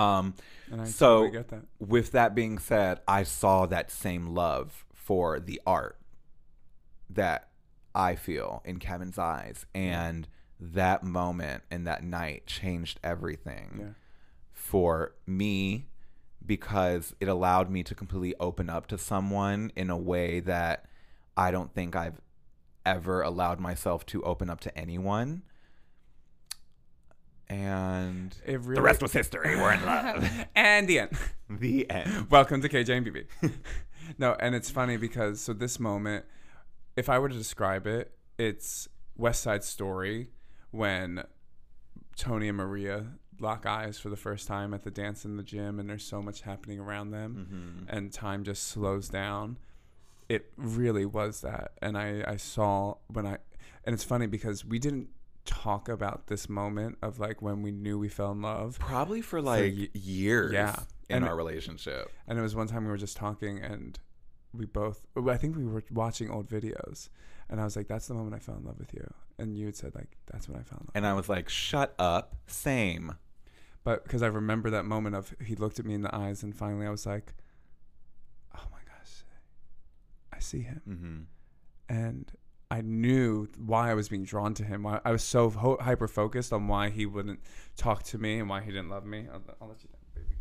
[0.00, 0.34] Um
[0.70, 1.64] And I So- totally that.
[1.80, 5.98] with that being said, I saw that same love for the art
[7.10, 7.48] that
[7.94, 9.66] I feel in Kevin's eyes.
[9.74, 10.28] And
[10.60, 13.92] that moment and that night changed everything Yeah.
[14.72, 15.84] For me
[16.46, 20.86] because it allowed me to completely open up to someone in a way that
[21.36, 22.18] I don't think I've
[22.86, 25.42] ever allowed myself to open up to anyone.
[27.50, 29.56] And really, the rest was history.
[29.56, 30.46] We're in love.
[30.54, 31.18] and the end.
[31.50, 32.30] the end.
[32.30, 33.52] Welcome to KJ and BB.
[34.18, 36.24] no, and it's funny because so this moment,
[36.96, 40.30] if I were to describe it, it's West Side Story
[40.70, 41.24] when
[42.16, 45.78] Tony and Maria lock eyes for the first time at the dance in the gym,
[45.80, 47.96] and there's so much happening around them, Mm-hmm.
[47.96, 49.58] and time just slows down.
[50.28, 53.38] It really was that, and I I saw when I,
[53.84, 55.08] and it's funny because we didn't
[55.44, 59.42] talk about this moment of like when we knew we fell in love Probably for
[59.42, 60.76] like ye- years yeah.
[61.08, 62.10] in And- our relationship.
[62.28, 63.98] And it was one time we were just talking, and
[64.54, 67.08] we both, I think we were watching old videos,
[67.50, 69.66] and I was like, "That's the moment I fell in love with you," and you
[69.66, 72.36] had said like, "That's when I fell in love." And I was like, shut up.
[72.46, 73.14] Same.
[73.84, 76.54] But because I remember that moment of he looked at me in the eyes, and
[76.54, 77.34] finally I was like,
[78.56, 79.24] "Oh my gosh,
[80.32, 81.94] I see him," Mm-hmm.
[81.94, 82.32] and
[82.70, 84.84] I knew why I was being drawn to him.
[84.84, 87.40] Why I was so ho- hyper focused on why he wouldn't
[87.76, 89.26] talk to me and why he didn't love me.
[89.32, 90.36] I'll, I'll let you down, baby.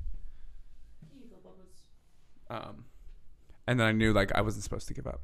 [2.50, 2.86] Um,
[3.68, 5.22] and then I knew like I wasn't supposed to give up,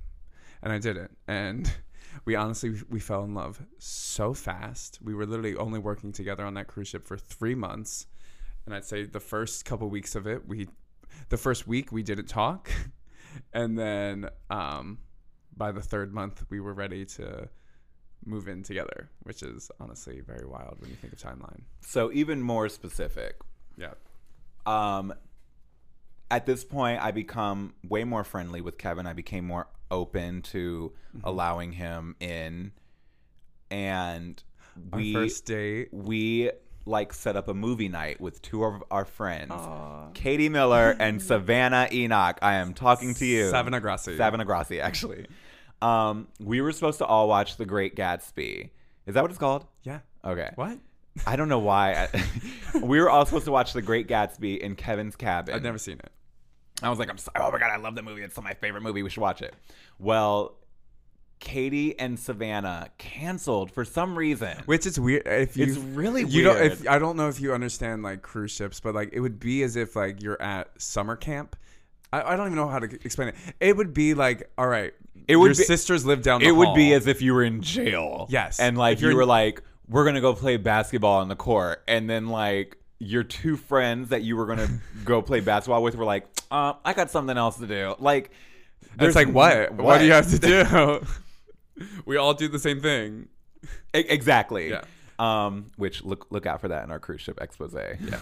[0.64, 1.18] and I didn't.
[1.28, 1.72] And
[2.26, 5.00] we honestly we fell in love so fast.
[5.02, 8.08] We were literally only working together on that cruise ship for three months,
[8.66, 10.68] and I'd say the first couple weeks of it, we,
[11.30, 12.70] the first week we didn't talk,
[13.54, 15.00] and then um,
[15.56, 17.50] by the third month we were ready to
[18.26, 21.62] move in together, which is honestly very wild when you think of timeline.
[21.82, 23.36] So even more specific.
[23.78, 23.94] Yeah.
[24.66, 25.14] Um,
[26.30, 29.08] at this point, I become way more friendly with Kevin.
[29.08, 31.28] I became more open to Mm-hmm.
[31.28, 32.72] allowing him in,
[33.72, 34.42] and
[34.94, 35.90] Our we first date.
[35.92, 36.52] we
[36.86, 40.10] like set up a movie night with two of our friends, Aw.
[40.14, 42.38] Katie Miller and Savannah Enoch.
[42.42, 43.50] I am talking to you.
[43.50, 44.16] Savannah Grassi.
[44.16, 45.26] Savannah Grassi, actually.
[45.82, 48.70] Um, we were supposed to all watch The Great Gatsby.
[49.06, 49.66] Is that what it's called?
[49.84, 50.00] Yeah.
[50.24, 50.52] Okay.
[50.56, 50.78] What?
[51.26, 52.08] I don't know why.
[52.82, 55.56] We were all supposed to watch The Great Gatsby in Kevin's cabin.
[55.56, 56.12] I've never seen it.
[56.84, 57.38] I was like, I'm sorry.
[57.40, 58.22] Oh my god, I love that movie.
[58.22, 59.02] It's my favorite movie.
[59.04, 59.54] We should watch it.
[60.00, 60.56] Well,
[61.40, 64.58] Katie and Savannah canceled for some reason.
[64.66, 65.24] Which is weird.
[65.28, 66.56] If you, It's really you don't.
[66.56, 66.72] weird.
[66.74, 69.64] If I don't know if you understand like cruise ships, but like it would be
[69.64, 71.56] as if like you're at summer camp.
[72.12, 73.36] I, I don't even know how to explain it.
[73.60, 74.94] It would be like, all right,
[75.28, 76.42] It would your be- sisters live down.
[76.42, 78.28] The it would be as if you were in jail.
[78.30, 78.60] Yes.
[78.60, 82.28] And like you're were like, we're gonna go play basketball on the court, and then
[82.28, 84.68] like your two friends that you were gonna
[85.06, 87.96] go play basketball with were like, uh, I got something else to do.
[88.00, 88.32] Like,
[89.00, 89.72] It's like what?
[89.74, 89.84] what?
[89.84, 89.98] what?
[90.00, 90.40] do you have to
[91.80, 91.86] do?
[92.06, 93.28] we all do the same thing.
[93.96, 94.70] E- exactly.
[94.70, 94.82] Yeah.
[95.20, 97.74] Um, which look look out for that in our cruise ship expose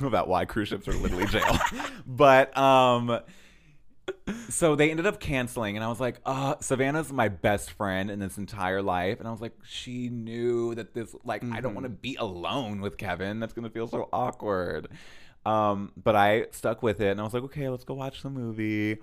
[0.07, 1.57] about why cruise ships are literally jail.
[2.07, 3.19] but um,
[4.49, 8.19] so they ended up canceling, and I was like, uh, Savannah's my best friend in
[8.19, 11.85] this entire life, and I was like, she knew that this like I don't want
[11.85, 13.39] to be alone with Kevin.
[13.39, 14.89] That's gonna feel so awkward.
[15.45, 18.29] Um, but I stuck with it, and I was like, okay, let's go watch the
[18.29, 18.97] movie.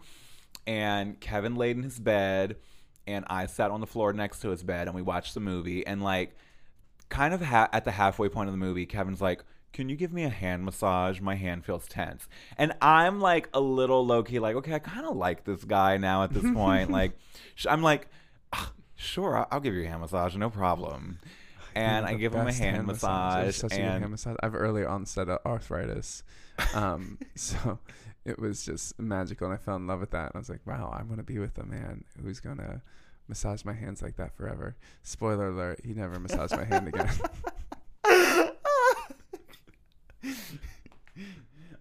[0.66, 2.56] And Kevin laid in his bed,
[3.06, 5.86] and I sat on the floor next to his bed, and we watched the movie.
[5.86, 6.36] And like,
[7.08, 10.12] kind of ha- at the halfway point of the movie, Kevin's like, "Can you give
[10.12, 11.20] me a hand massage?
[11.20, 15.06] My hand feels tense." And I'm like a little low key, like, "Okay, I kind
[15.06, 17.12] of like this guy now at this point." like,
[17.54, 18.08] sh- I'm like,
[18.52, 21.18] "Ah, "Sure, I'll, give you a hand massage, no problem."
[21.74, 24.36] And I give him a hand, It's massage, such a good and hand massage.
[24.42, 26.22] I have early onset of arthritis,
[26.74, 27.78] um, so
[28.26, 30.26] it was just magical, and I fell in love with that.
[30.26, 32.82] And I was like, wow, I'm gonna be with a man who's gonna
[33.26, 34.76] massage my hands like that forever.
[35.02, 37.08] Spoiler alert: he never massaged my hand again.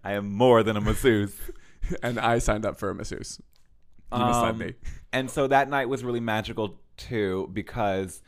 [0.04, 1.36] I am more than a masseuse.
[2.02, 3.40] and I signed up for a masseuse.
[4.10, 4.74] Massaged Um, me.
[5.12, 8.22] And so that night was really magical too because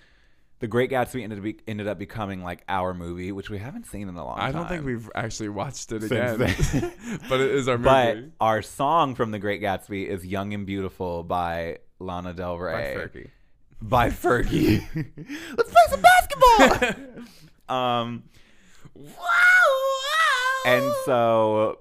[0.60, 3.86] The Great Gatsby ended up, be, ended up becoming like our movie, which we haven't
[3.86, 4.48] seen in a long time.
[4.48, 6.92] I don't think we've actually watched it Since again,
[7.28, 8.30] but it is our movie.
[8.40, 12.94] But our song from The Great Gatsby is "Young and Beautiful" by Lana Del Rey.
[12.96, 13.00] By.
[13.00, 13.30] Fergie.
[13.82, 14.86] By Fergie.
[15.56, 17.76] Let's play some basketball.
[17.76, 18.22] um,
[20.66, 21.78] and so,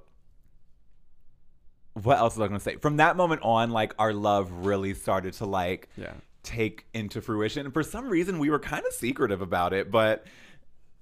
[1.93, 2.76] what else was I going to say?
[2.78, 6.13] From that moment on, like our love really started to like Yeah.
[6.41, 7.65] take into fruition.
[7.65, 10.26] And for some reason, we were kind of secretive about it, but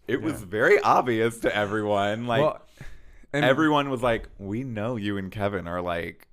[0.07, 2.27] it was very obvious to everyone.
[2.27, 2.61] Like well,
[3.33, 6.27] and everyone was like, "We know you and Kevin are like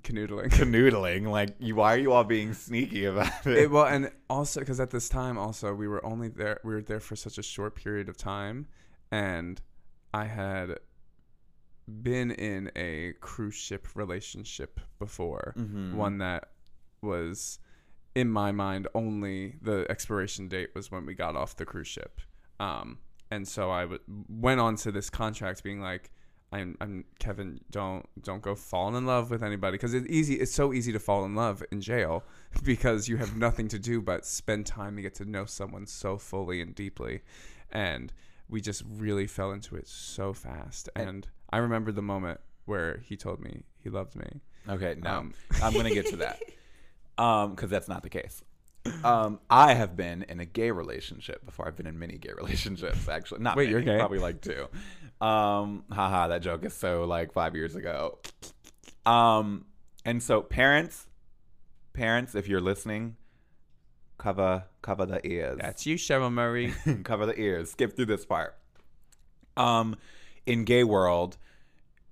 [0.00, 0.50] canoodling.
[0.50, 1.28] canoodling.
[1.28, 4.80] Like, you, why are you all being sneaky about it?" It, well, and also because
[4.80, 6.60] at this time, also we were only there.
[6.64, 8.66] We were there for such a short period of time,
[9.10, 9.60] and
[10.12, 10.78] I had
[12.02, 15.94] been in a cruise ship relationship before, Mhm.
[15.94, 16.50] one that
[17.02, 17.58] was
[18.14, 22.20] in my mind only the expiration date was when we got off the cruise ship.
[22.58, 22.98] Um,
[23.30, 26.10] and so I w- went on to this contract being like,
[26.52, 27.60] I'm, I'm Kevin.
[27.70, 30.34] Don't don't go falling in love with anybody because it's easy.
[30.34, 32.22] It's so easy to fall in love in jail
[32.62, 36.16] because you have nothing to do but spend time and get to know someone so
[36.16, 37.22] fully and deeply,
[37.72, 38.12] and
[38.48, 40.88] we just really fell into it so fast.
[40.94, 44.40] And I remember the moment where he told me he loved me.
[44.68, 46.40] okay, no, Um, I'm gonna get to that.
[47.18, 48.42] Um, because that's not the case.
[49.02, 51.66] Um, I have been in a gay relationship before.
[51.66, 53.40] I've been in many gay relationships, actually.
[53.40, 53.98] Not Wait, many, you're gay?
[53.98, 54.66] Probably like two.
[55.20, 58.18] Um, haha, that joke is so like five years ago.
[59.06, 59.66] Um,
[60.04, 61.06] and so parents,
[61.92, 63.16] parents, if you're listening,
[64.18, 65.58] cover cover the ears.
[65.60, 66.74] That's you, Cheryl Murray.
[67.04, 67.70] cover the ears.
[67.70, 68.56] Skip through this part.
[69.56, 69.96] Um,
[70.46, 71.36] in gay world,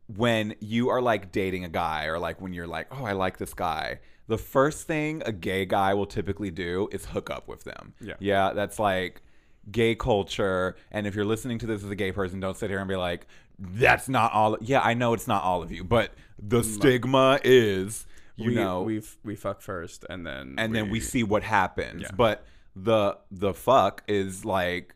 [0.07, 3.39] when you are like dating a guy, or like when you're like, oh, I like
[3.39, 7.65] this guy, the first thing a gay guy will typically do is hook up with
[7.65, 7.95] them.
[8.01, 8.15] Yeah.
[8.21, 9.23] yeah, that's like
[9.71, 10.77] gay culture.
[10.91, 12.97] And if you're listening to this as a gay person, don't sit here and be
[12.97, 13.27] like,
[13.59, 14.57] that's not all.
[14.61, 18.07] Yeah, I know it's not all of you, but the mm, stigma is,
[18.37, 22.03] you we, know, we we fuck first, and then and then we see what happens.
[22.03, 22.11] Yeah.
[22.17, 24.95] But the the fuck is like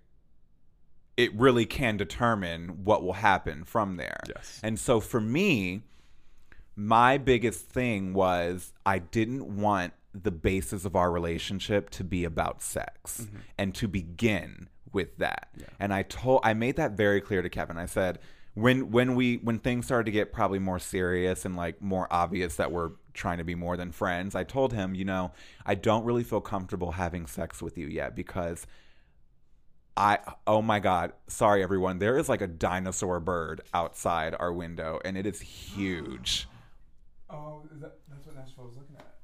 [1.17, 4.21] it really can determine what will happen from there.
[4.29, 4.61] Yes.
[4.62, 5.83] And so for me,
[6.77, 12.62] my biggest thing was I didn't want the basis of our relationship to be about
[12.62, 13.39] sex mm-hmm.
[13.59, 15.49] and to begin with that.
[15.81, 17.79] And I told I made that very clear to Kevin.
[17.79, 18.19] I said
[18.55, 22.57] when when we when things started to get probably more serious and like more obvious
[22.57, 25.33] that we're trying to be more than friends, I told him, you know,
[25.65, 28.67] I don't really feel comfortable having sex with you yet because
[29.97, 31.99] I oh my god, sorry everyone.
[31.99, 36.47] There is like a dinosaur bird outside our window and it is huge.
[37.29, 39.15] Oh, that, that's what Nashville was looking at.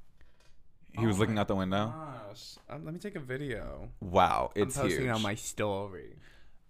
[0.99, 1.93] He was Oh looking out the window.
[2.27, 3.89] Gosh, um, let me take a video.
[3.99, 5.15] Wow, it's I'm posting huge.
[5.15, 6.17] on my story.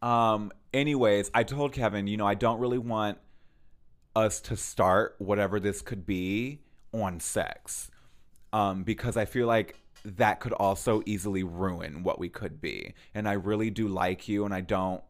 [0.01, 3.17] Um, anyways, I told Kevin, you know, I don't really want
[4.15, 6.61] us to start whatever this could be
[6.93, 7.89] on sex.
[8.53, 12.93] Um, because I feel like that could also easily ruin what we could be.
[13.13, 15.01] And I really do like you and I don't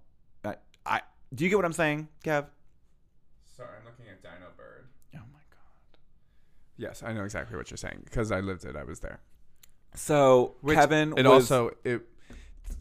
[0.46, 0.56] I,
[0.86, 1.02] I
[1.34, 2.46] do you get what I'm saying, Kev?
[3.58, 4.88] Sorry, I'm looking at Dino Bird.
[5.16, 6.00] Oh my god.
[6.78, 8.76] Yes, I know exactly what you're saying because I lived it.
[8.76, 9.20] I was there.
[9.96, 12.02] So Which Kevin it was also it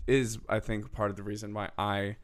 [0.07, 2.16] is I think part of the reason why I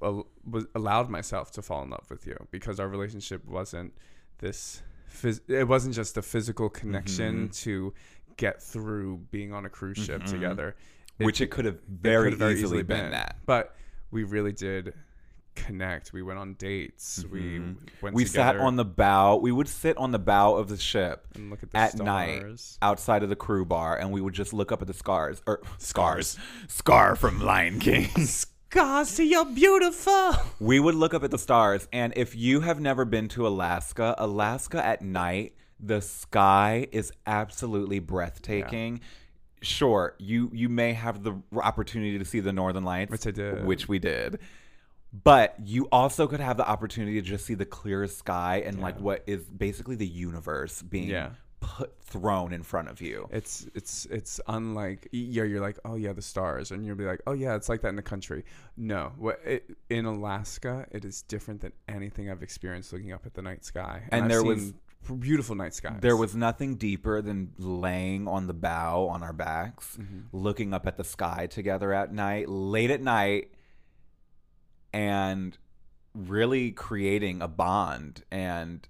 [0.00, 3.94] w- was allowed myself to fall in love with you because our relationship wasn't
[4.38, 7.50] this phys- it wasn't just a physical connection Mm-hmm.
[7.64, 7.94] to
[8.36, 10.30] get through being on a cruise ship Mhm.
[10.30, 10.74] together
[11.18, 13.36] which it could have it very, could have easily, been, that.
[13.44, 13.76] but
[14.10, 14.94] we really did
[15.64, 17.76] connect we went on dates we Mhm.
[18.02, 19.36] went We sat on the bow.
[19.36, 22.04] We would sit on the bow of the ship and look at the at stars.
[22.06, 25.42] night outside of the crew bar and we would just look up at the scars
[25.46, 26.36] or scars
[26.68, 28.08] scar from lion king
[29.04, 30.32] see you're beautiful.
[30.60, 34.14] we would look up at the stars and if you have never been to alaska
[34.18, 39.00] alaska at night the sky is absolutely breathtaking
[39.62, 43.66] sure you you may have the opportunity to see the northern lights Which I did.
[43.66, 44.38] which we did
[45.12, 48.98] but you also could have the opportunity to just see the clear sky and like
[49.00, 51.30] what is basically the universe being Yeah.
[51.60, 53.28] put thrown in front of you.
[53.30, 57.20] It's it's it's unlike yeah you're like oh yeah the stars and you'll be like
[57.26, 58.44] oh yeah it's like that in the country
[58.76, 63.34] no what it, in Alaska it is different than anything I've experienced looking up at
[63.34, 64.74] the night sky And I've there seen
[65.18, 69.96] beautiful night skies There was nothing deeper than laying on the bow on our backs,
[70.00, 70.24] Mhm.
[70.32, 73.52] looking up at the sky together at night, late at night,
[74.92, 75.56] and
[76.14, 78.88] really creating a bond and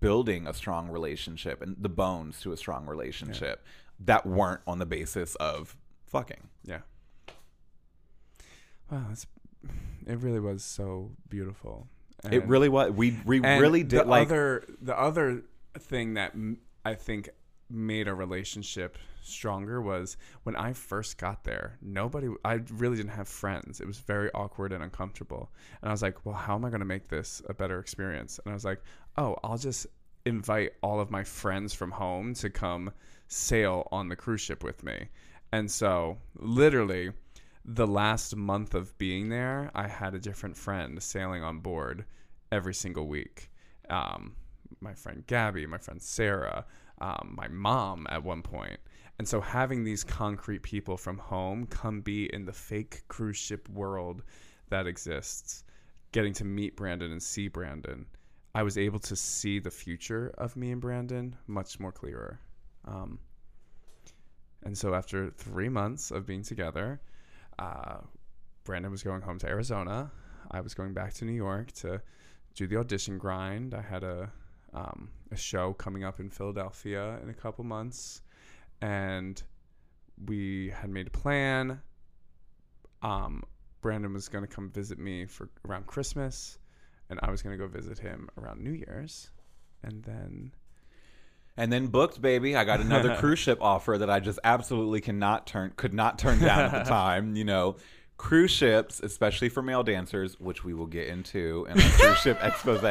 [0.00, 3.64] building a strong relationship and the bones to a strong relationship
[3.98, 6.48] that weren't on the basis of fucking.
[6.64, 6.80] yeah
[8.90, 9.26] wow it's,
[10.06, 11.86] it really was so beautiful
[12.24, 12.90] it really was.
[12.92, 15.42] We we And really did the like other the other
[15.78, 16.34] thing that
[16.84, 17.30] I think
[17.70, 21.78] made our relationship stronger was when I first got there.
[21.82, 23.80] Nobody, I really didn't have friends.
[23.80, 25.50] It was very awkward and uncomfortable.
[25.80, 28.40] And I was like, well, how am I going to make this a better experience?
[28.44, 28.82] And I was like,
[29.16, 29.86] oh, I'll just
[30.26, 32.92] invite all of my friends from home to come
[33.28, 35.08] sail on the cruise ship with me.
[35.52, 37.12] And so, literally,
[37.64, 42.04] the last month of being there, I had a different friend sailing on board
[42.52, 43.50] every single week.
[43.88, 44.36] Um,
[44.80, 46.64] my friend Gabby, my friend Sarah,
[47.00, 48.78] um, my mom at one point.
[49.18, 53.68] And so having these concrete people from home come be in the fake cruise ship
[53.68, 54.22] world
[54.70, 55.64] that exists,
[56.12, 58.06] getting to meet Brandon and see Brandon,
[58.54, 62.40] I was able to see the future of me and Brandon much more clearer.
[62.86, 63.18] Um,
[64.64, 67.00] and so after three months of being together,
[67.58, 67.98] uh,
[68.64, 70.10] Brandon was going home to Arizona.
[70.50, 72.00] I was going back to New York to
[72.54, 73.74] do the audition grind.
[73.74, 74.32] I had a
[74.74, 78.22] um, a show coming up in Philadelphia in a couple months,
[78.80, 79.42] and
[80.26, 81.80] we had made a plan.
[83.02, 83.42] Um,
[83.80, 86.58] Brandon was going to come visit me for around Christmas,
[87.08, 89.30] and I was going to go visit him around New Year's,
[89.82, 90.52] and then
[91.56, 92.56] And then booked, baby.
[92.56, 96.38] I got another cruise ship offer that I just absolutely cannot turn could not turn
[96.40, 97.36] down at the time.
[97.36, 97.76] You know,
[98.16, 102.38] cruise ships, especially for male dancers, which we will get into in our cruise ship
[102.42, 102.82] expose,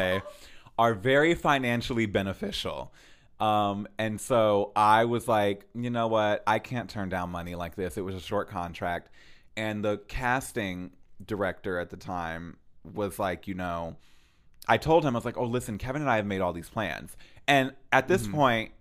[0.79, 2.93] are very financially beneficial.
[3.41, 6.41] Um, and so I was like, you know what?
[6.47, 7.97] I can't turn down money like this.
[7.97, 9.09] It was a short contract.
[9.57, 10.91] And the casting
[11.23, 12.55] director at the time
[12.93, 13.97] was like, you know,
[14.69, 16.69] I told him, I was like, oh, listen, Kevin and I have made all these
[16.69, 17.17] plans.
[17.45, 18.71] And at this point,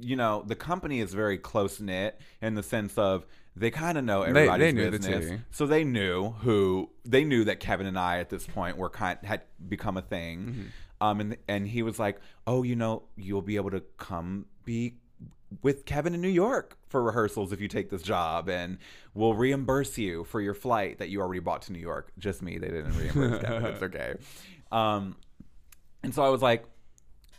[0.00, 4.04] you know, the company is very close knit in the sense of they kind of
[4.04, 5.30] know everybody's they knew business.
[5.30, 5.38] tea.
[5.52, 9.18] So they knew who they knew that Kevin and I at this point were kind
[9.22, 10.38] had become a thing.
[10.40, 10.62] Mm-hmm.
[11.00, 14.94] Um, and and he was like, oh, you know, you'll be able to come be
[15.62, 18.78] with Kevin in New York for rehearsals if you take this job, and
[19.14, 22.10] we'll reimburse you for your flight that you already bought to New York.
[22.18, 23.64] Just me, they didn't reimburse Kevin.
[23.66, 24.14] It's okay.
[24.72, 25.16] Um,
[26.02, 26.64] and so I was like,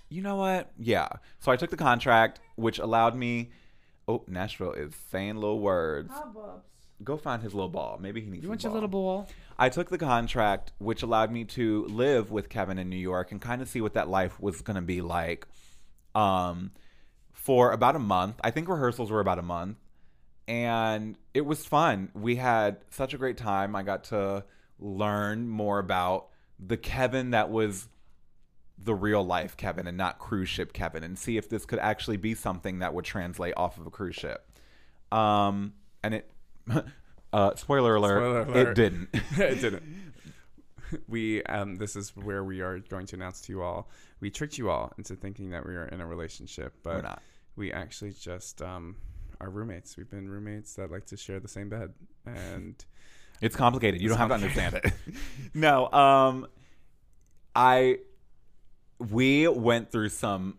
[0.10, 0.72] you know what?
[0.78, 1.10] Yeah.
[1.40, 3.52] So I took the contract, which allowed me.
[4.08, 6.12] Oh, Nashville is saying little words.
[7.04, 8.00] Go find his little ball.
[8.02, 8.44] Maybe he needs.
[8.44, 9.28] you want your little ball.
[9.58, 13.40] I took the contract, which allowed me to live with Kevin in New York and
[13.40, 15.48] kind of see what that life was going to be like.
[16.16, 16.72] Um,
[17.34, 19.78] for about a month, I think rehearsals were about a month,
[20.48, 22.10] and it was fun.
[22.14, 23.76] We had such a great time.
[23.76, 24.44] I got to
[24.80, 26.30] learn more about
[26.60, 27.88] the Kevin that was
[28.78, 32.18] the real life Kevin and not cruise ship Kevin and see if this could actually
[32.18, 34.46] be something that would translate off of a cruise ship.
[35.12, 35.74] Um,
[36.04, 36.32] and it,
[37.34, 39.10] uh, spoiler alert, Spoiler it didn't.
[39.14, 39.84] it didn't.
[41.08, 43.90] We um, this is where we are going to announce to you all.
[44.22, 47.22] We tricked you all into thinking that we are in a relationship, but We're not.
[47.58, 48.96] we actually just um,
[49.42, 49.98] are roommates.
[49.98, 51.94] We've been roommates that like to share the same bed,
[52.26, 52.84] and
[53.42, 54.02] It's complicated.
[54.02, 54.94] You It's don't have to understand it.
[55.54, 56.48] no, um,
[57.56, 58.00] I,
[58.98, 60.58] we went through some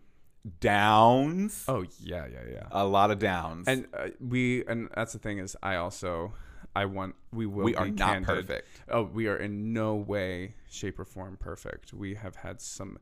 [0.59, 2.67] downs, oh yeah, yeah, yeah.
[2.71, 6.33] a lot of downs, and uh, we and that's the thing is I also
[6.75, 8.25] I want we will we be are not candid.
[8.47, 8.67] perfect.
[8.89, 11.93] Oh, we are in no way, shape, or form perfect.
[11.93, 12.97] We have had some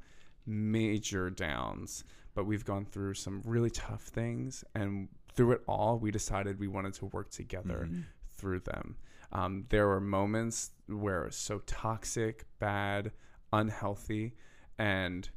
[0.45, 6.11] major downs, but we've gone through some really tough things, and through it all, we
[6.11, 8.01] decided we wanted to work together Mm-hmm.
[8.37, 8.95] through them.
[9.31, 13.11] Um, there were moments where it was so toxic, bad,
[13.51, 14.35] unhealthy,
[14.79, 15.29] and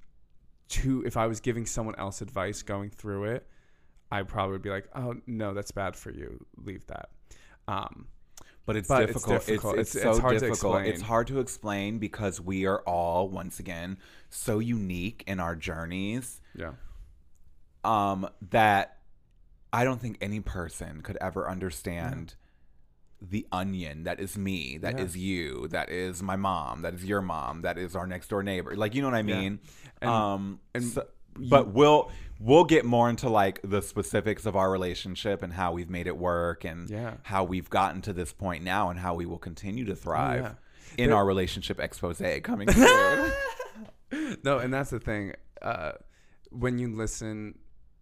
[0.70, 3.46] to if I was giving someone else advice going through it,
[4.10, 6.44] I probably would be like, "Oh no, that's bad for you.
[6.56, 7.10] Leave that."
[7.68, 8.06] Um,
[8.66, 9.36] But it's But difficult.
[9.36, 9.78] It's, difficult.
[9.78, 10.82] it's, It's- so it's hard to difficult.
[10.84, 13.98] It's hard to explain because we are all, once again,
[14.28, 16.72] so unique in our journeys yeah.
[17.82, 18.98] um, that
[19.72, 22.34] I don't think any person could ever understand
[23.22, 25.22] the onion that is me, that is Yeah.
[25.22, 28.74] you, that is my mom, that is your mom, that is our next door neighbor.
[28.76, 29.40] Like you know what I Yeah.
[29.40, 29.58] mean?
[30.00, 31.06] And- um, and so-
[31.36, 32.10] but we'll
[32.42, 36.16] we'll get more into like the specifics of our relationship and how we've made it
[36.16, 37.14] work and Yeah.
[37.24, 40.52] how we've gotten to this point now and how we will continue to thrive yeah.
[40.96, 43.32] in There- our relationship expose coming soon.
[44.42, 45.34] No, and that's the thing.
[45.60, 45.92] Uh,
[46.50, 47.58] when you listen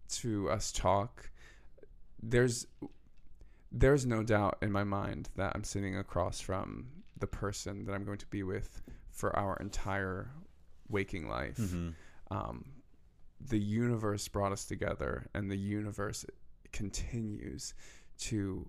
[0.09, 1.29] to us talk,
[2.23, 2.65] there's
[3.71, 6.87] there's no doubt in my mind that I'm sitting across from
[7.19, 10.31] the person that I'm going to be with for our entire
[10.87, 11.57] waking life.
[11.57, 11.89] Mm-hmm.
[12.31, 12.65] Um,
[13.39, 16.25] the universe brought us together, and the universe
[16.71, 17.73] continues
[18.19, 18.67] to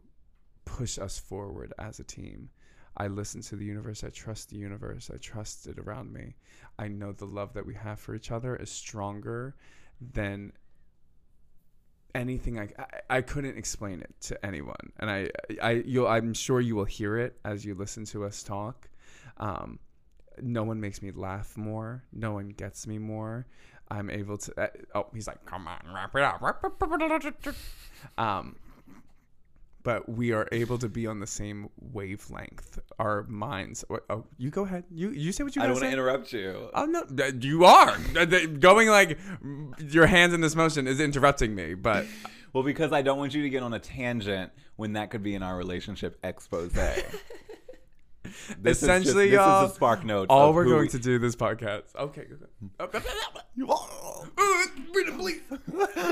[0.65, 2.51] push us forward as a team.
[2.97, 4.05] I listen to the universe.
[4.05, 5.11] I trust the universe.
[5.13, 6.37] I trust it around me.
[6.79, 9.57] I know the love that we have for each other is stronger
[10.01, 10.53] than
[12.15, 14.93] anything I, I, I couldn't explain it to anyone.
[14.99, 15.31] And I,
[15.63, 18.89] I, you'll, I'm sure you will hear it as you listen to us talk.
[19.39, 19.79] Um,
[20.41, 22.05] no one makes me laugh more.
[22.13, 23.47] No one gets me more.
[23.91, 24.61] I'm able to.
[24.61, 26.41] Uh, oh, he's like, come on, wrap it up.
[28.17, 28.57] Um,
[29.83, 32.79] but we are able to be on the same wavelength.
[32.99, 33.85] Our minds.
[34.09, 34.85] Oh, you go ahead.
[34.91, 36.69] You you say what you I don't want to interrupt you.
[36.75, 38.25] Oh no, uh, you are Uh,
[38.59, 39.19] going like
[39.79, 41.75] your hands in this motion is interrupting me.
[41.75, 42.07] But
[42.53, 45.35] Well, because I don't want you to get on a tangent when that could be
[45.35, 46.73] in our relationship expose.
[48.61, 50.27] This Essentially, is just, y'all, this is the spark note.
[50.29, 51.95] all of we're who going we- to do this podcast.
[51.97, 52.27] Okay,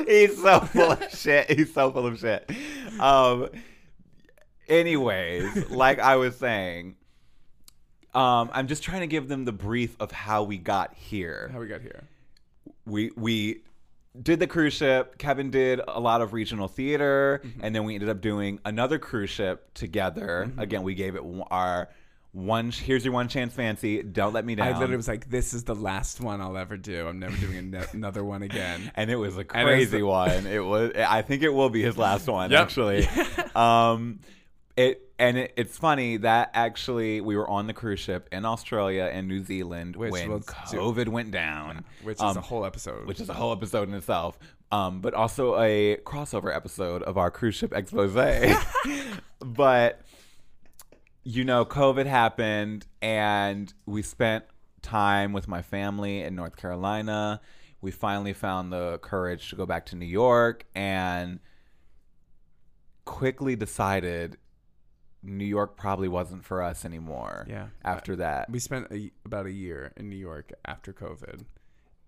[0.06, 1.50] He's so full of shit.
[1.50, 2.50] He's so full of shit.
[3.00, 3.48] Um.
[4.68, 6.96] Anyways, like I was saying,
[8.14, 11.48] um, I'm just trying to give them the brief of how we got here.
[11.52, 12.04] how we got here.
[12.84, 13.62] we we
[14.20, 15.16] did the cruise ship.
[15.16, 17.60] Kevin did a lot of regional theater, Mm-hmm.
[17.62, 20.52] and then we ended up doing another cruise ship together.
[20.58, 21.88] Again, we gave it our
[22.32, 22.70] one.
[22.70, 24.02] Here's your one chance, fancy.
[24.02, 24.68] Don't let me down.
[24.68, 27.06] I literally was like, "This is the last one I'll ever do.
[27.08, 30.46] I'm never doing an- another one again." and it was a crazy the- one.
[30.46, 30.92] It was.
[30.96, 32.60] I think it will be his last one, Yep.
[32.60, 33.08] actually.
[33.56, 34.20] um,
[34.76, 39.10] it and it, it's funny that actually we were on the cruise ship in Australia
[39.12, 43.06] and New Zealand Which when do- COVID went down, Which is Um, a whole episode.
[43.06, 44.38] which is a whole episode in itself.
[44.70, 48.12] Um, but also a crossover episode of our cruise ship expose.
[49.40, 50.00] but
[51.28, 54.46] you know, COVID happened, and we spent
[54.80, 57.42] time with my family in North Carolina.
[57.82, 61.40] We finally found the courage to go back to New York, and
[63.04, 64.38] quickly decided
[65.22, 67.46] New York probably wasn't for us anymore.
[67.46, 67.66] yeah.
[67.84, 71.44] After that, we spent a, about a year in New York after COVID,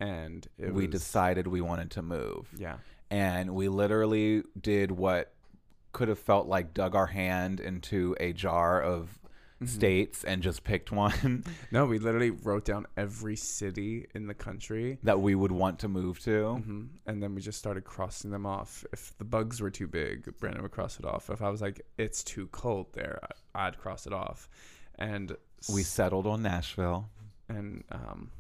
[0.00, 2.48] and it we was, decided we wanted to move.
[2.56, 2.76] yeah.
[3.10, 5.34] and we literally did what
[5.92, 9.18] could have felt like dug our hand into a jar of
[9.66, 14.98] states and just picked one No, we literally wrote down every city in the country,
[15.02, 16.54] that we would want to move to.
[16.54, 18.84] hmm and then we just started crossing them off.
[18.92, 21.28] If the bugs were too big, Brandon would cross it off.
[21.28, 23.20] If I was like, "It's too cold there,"
[23.54, 24.48] I'd cross it off.
[24.98, 25.36] And
[25.70, 27.10] We settled on Nashville.
[27.48, 28.30] and um,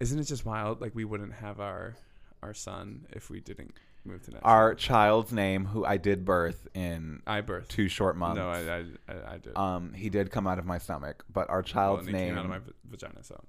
[0.00, 0.80] isn't it just wild?
[0.82, 1.96] Like we wouldn't have our
[2.42, 3.72] our son if we didn't
[4.08, 4.50] move to Nashville.
[4.50, 7.68] Our child's name, who I did birth in I birthed.
[7.68, 8.38] two short months.
[8.38, 9.56] No, I, I, I, did.
[9.56, 12.34] um, he did come out of my stomach, but our child's it name.
[12.34, 13.22] came out of my vagina.
[13.22, 13.44] So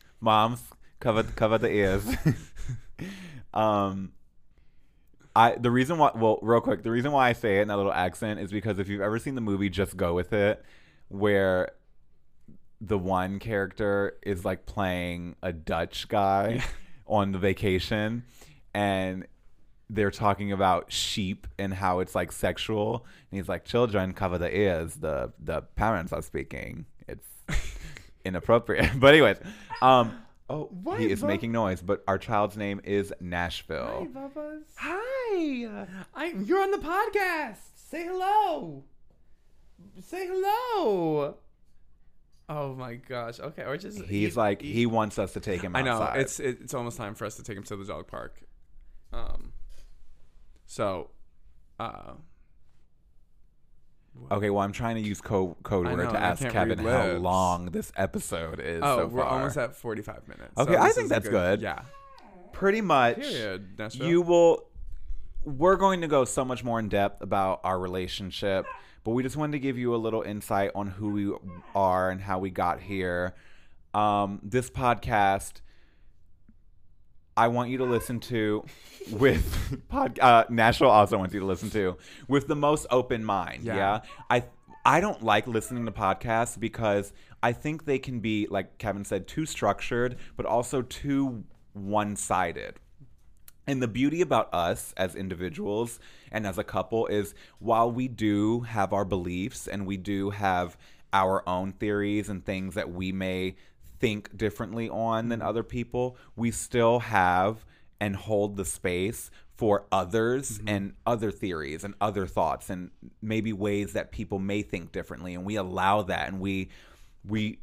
[0.20, 0.62] Moms,
[1.00, 2.04] cover cover the ears.
[3.54, 4.12] um,
[5.34, 7.76] I the reason why well, real quick, the reason why I say it in that
[7.76, 10.64] little accent is because if you've ever seen the movie Just Go With It,
[11.08, 11.72] where
[12.80, 16.62] the one character is like playing a Dutch guy
[17.06, 18.24] on the vacation
[18.74, 19.26] and
[19.88, 24.54] they're talking about sheep and how it's like sexual and he's like children cover the
[24.56, 27.26] ears the the parents are speaking it's
[28.24, 29.36] inappropriate but anyways
[29.82, 30.12] um
[30.50, 31.28] oh What, he is Bob?
[31.28, 34.64] making noise but our child's name is nashville Bubba's.
[34.76, 35.68] hi
[36.14, 37.58] I, you're on the podcast.
[37.74, 38.84] Say hello.
[40.00, 41.36] Say hello.
[42.48, 43.40] Oh my gosh.
[43.40, 46.02] Okay, or just he's eat- like eat- he wants us to take him I know
[46.14, 48.40] it's it's almost time for us to take him to the dog park.
[49.12, 49.52] Um.
[50.66, 51.10] So,
[51.78, 52.12] uh.
[54.30, 57.66] Okay, well, I'm trying to use code code word know, to ask Kevin how long
[57.66, 58.80] this episode is.
[58.82, 60.52] Oh, so we're almost at 45 minutes.
[60.56, 61.60] Okay, so I think that's good.
[61.60, 61.82] Yeah.
[62.52, 63.16] Pretty much.
[63.16, 63.78] Period.
[63.78, 64.06] Nashville.
[64.06, 64.64] You will.
[65.44, 68.66] We're going to go so much more in depth about our relationship,
[69.06, 71.32] but we just wanted to give you a little insight on who we
[71.76, 73.36] are and how we got here.
[73.94, 75.60] Um, this podcast,
[77.36, 78.64] I want you to listen to
[79.12, 81.96] with pod, uh, Nashville also wants you to listen to
[82.26, 83.62] with the most open mind.
[83.62, 83.76] Yeah.
[83.76, 84.00] yeah?
[84.28, 84.42] I
[84.84, 87.12] I don't like listening to podcasts because
[87.44, 91.44] I think they can be like Kevin said too structured, but also too
[91.74, 92.80] one-sided.
[93.66, 95.98] And the beauty about us as individuals
[96.30, 100.76] and as a couple is while we do have our beliefs and we do have
[101.12, 103.56] our own theories and things that we may
[103.98, 105.48] think differently on than mm-hmm.
[105.48, 107.64] other people, we still have
[108.00, 110.68] and hold the space for others mm-hmm.
[110.68, 112.90] and other theories and other thoughts and
[113.22, 115.34] maybe ways that people may think differently.
[115.34, 116.68] And we allow that and we
[117.26, 117.58] we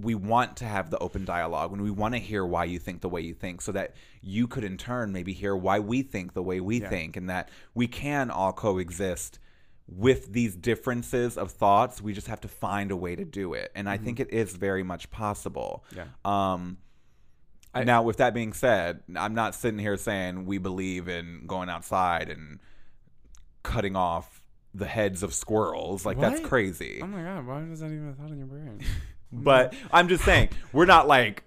[0.00, 3.00] we want to have the open dialogue and we want to hear why you think
[3.00, 6.32] the way you think so that you could in turn maybe hear why we think
[6.32, 6.88] the way we Yeah.
[6.88, 9.38] think and that we can all coexist
[9.86, 12.00] with these differences of thoughts.
[12.00, 13.72] We just have to find a way to do it.
[13.74, 15.84] And i think it is very much possible.
[15.94, 16.04] Yeah.
[16.24, 16.78] um
[17.74, 21.68] I- now with that being said i'm not sitting here saying we believe in going
[21.68, 22.58] outside and
[23.62, 24.42] cutting off
[24.74, 26.06] the heads of squirrels.
[26.06, 27.00] Like that's crazy.
[27.02, 28.80] Oh my god, why was that even a thought in your brain?
[29.32, 31.44] but i'm just saying we're not like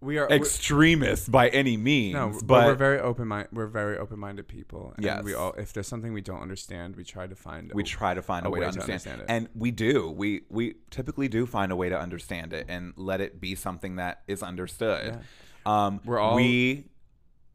[0.00, 0.28] We are.
[0.30, 3.48] extremists by any means, no, but, but, we're very open mind.
[3.50, 4.92] We're very open minded people.
[4.94, 5.24] And Yes.
[5.24, 5.54] We all.
[5.54, 7.72] If there's something we don't understand, we try to find.
[7.74, 9.26] we a- try to find a, a way, way to understand, understand it.
[9.28, 10.10] and we do.
[10.10, 13.96] We we typically do find a way to understand it and let it be something
[13.96, 15.18] that is understood.
[15.64, 16.88] Um, We're all- we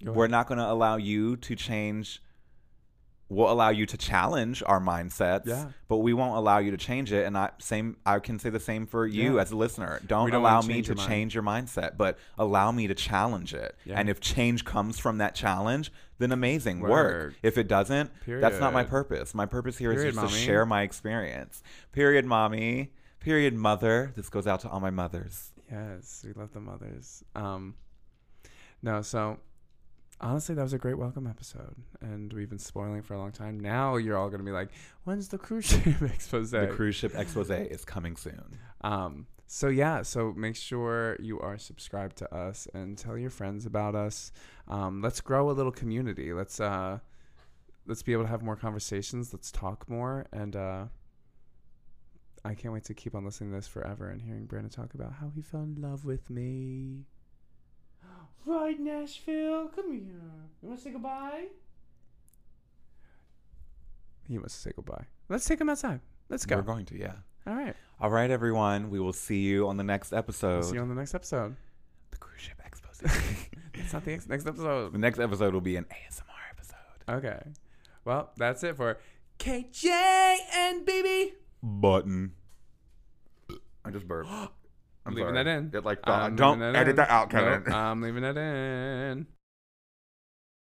[0.03, 2.21] we're not going to allow you to change.
[3.31, 5.69] We'll allow you to challenge our mindsets, Yeah.
[5.87, 7.25] but we won't allow you to change it.
[7.25, 9.41] And I same, I can say the same for you Yeah.
[9.41, 10.01] as a listener.
[10.05, 11.09] Don't, don't allow me to mind.
[11.09, 13.73] change your mindset, but allow me to challenge it.
[13.85, 13.97] Yeah.
[13.99, 16.91] And if change comes from that challenge, then amazing work.
[16.91, 17.33] Work.
[17.41, 19.33] If it doesn't, that's not my purpose.
[19.33, 21.63] My purpose here is Period, just to share my experience.
[21.93, 22.91] Period, mommy.
[23.21, 24.11] Period, mother.
[24.15, 25.51] This goes out to all my mothers.
[25.71, 27.23] Yes, we love the mothers.
[27.33, 27.75] Um,
[28.83, 29.37] no, so
[30.21, 33.59] honestly, that was a great welcome episode, and we've been spoiling for a long time.
[33.59, 34.69] Now you're all gonna be like,
[35.03, 38.57] "When's the cruise ship expose?" The cruise ship expose is coming soon.
[38.81, 43.65] Um, so yeah, so make sure you are subscribed to us and tell your friends
[43.65, 44.31] about us.
[44.67, 46.31] Um, let's grow a little community.
[46.33, 46.99] Let's uh,
[47.85, 49.33] let's be able to have more conversations.
[49.33, 50.85] Let's talk more, and uh,
[52.45, 55.13] I can't wait to keep on listening to this forever and hearing Brandon talk about
[55.13, 57.05] how he fell in love with me.
[58.45, 60.01] Right, Nashville, come here.
[60.61, 61.45] You want to say goodbye?
[64.27, 65.05] He wants to say goodbye.
[65.29, 65.99] Let's take him outside.
[66.29, 66.55] Let's go.
[66.55, 67.13] We're going to, yeah.
[67.45, 67.75] All right.
[67.99, 68.89] All right, everyone.
[68.89, 70.65] We will see you on the next episode.
[70.65, 71.55] See you on the next episode.
[72.11, 73.01] the cruise ship expose.
[73.73, 74.93] It's not the ex- next episode.
[74.93, 76.75] the next episode will be an ASMR episode.
[77.09, 77.41] Okay.
[78.05, 78.99] Well, that's it for
[79.39, 79.85] KJ
[80.53, 81.31] and BB.
[81.63, 82.33] Button.
[83.83, 84.29] I just burped.
[85.05, 85.43] I'm leaving sorry.
[85.43, 85.71] that in.
[85.73, 86.95] It like uh, I'm don't that edit in.
[86.97, 87.73] that out, Nope, Kevin.
[87.73, 89.27] I'm leaving that in.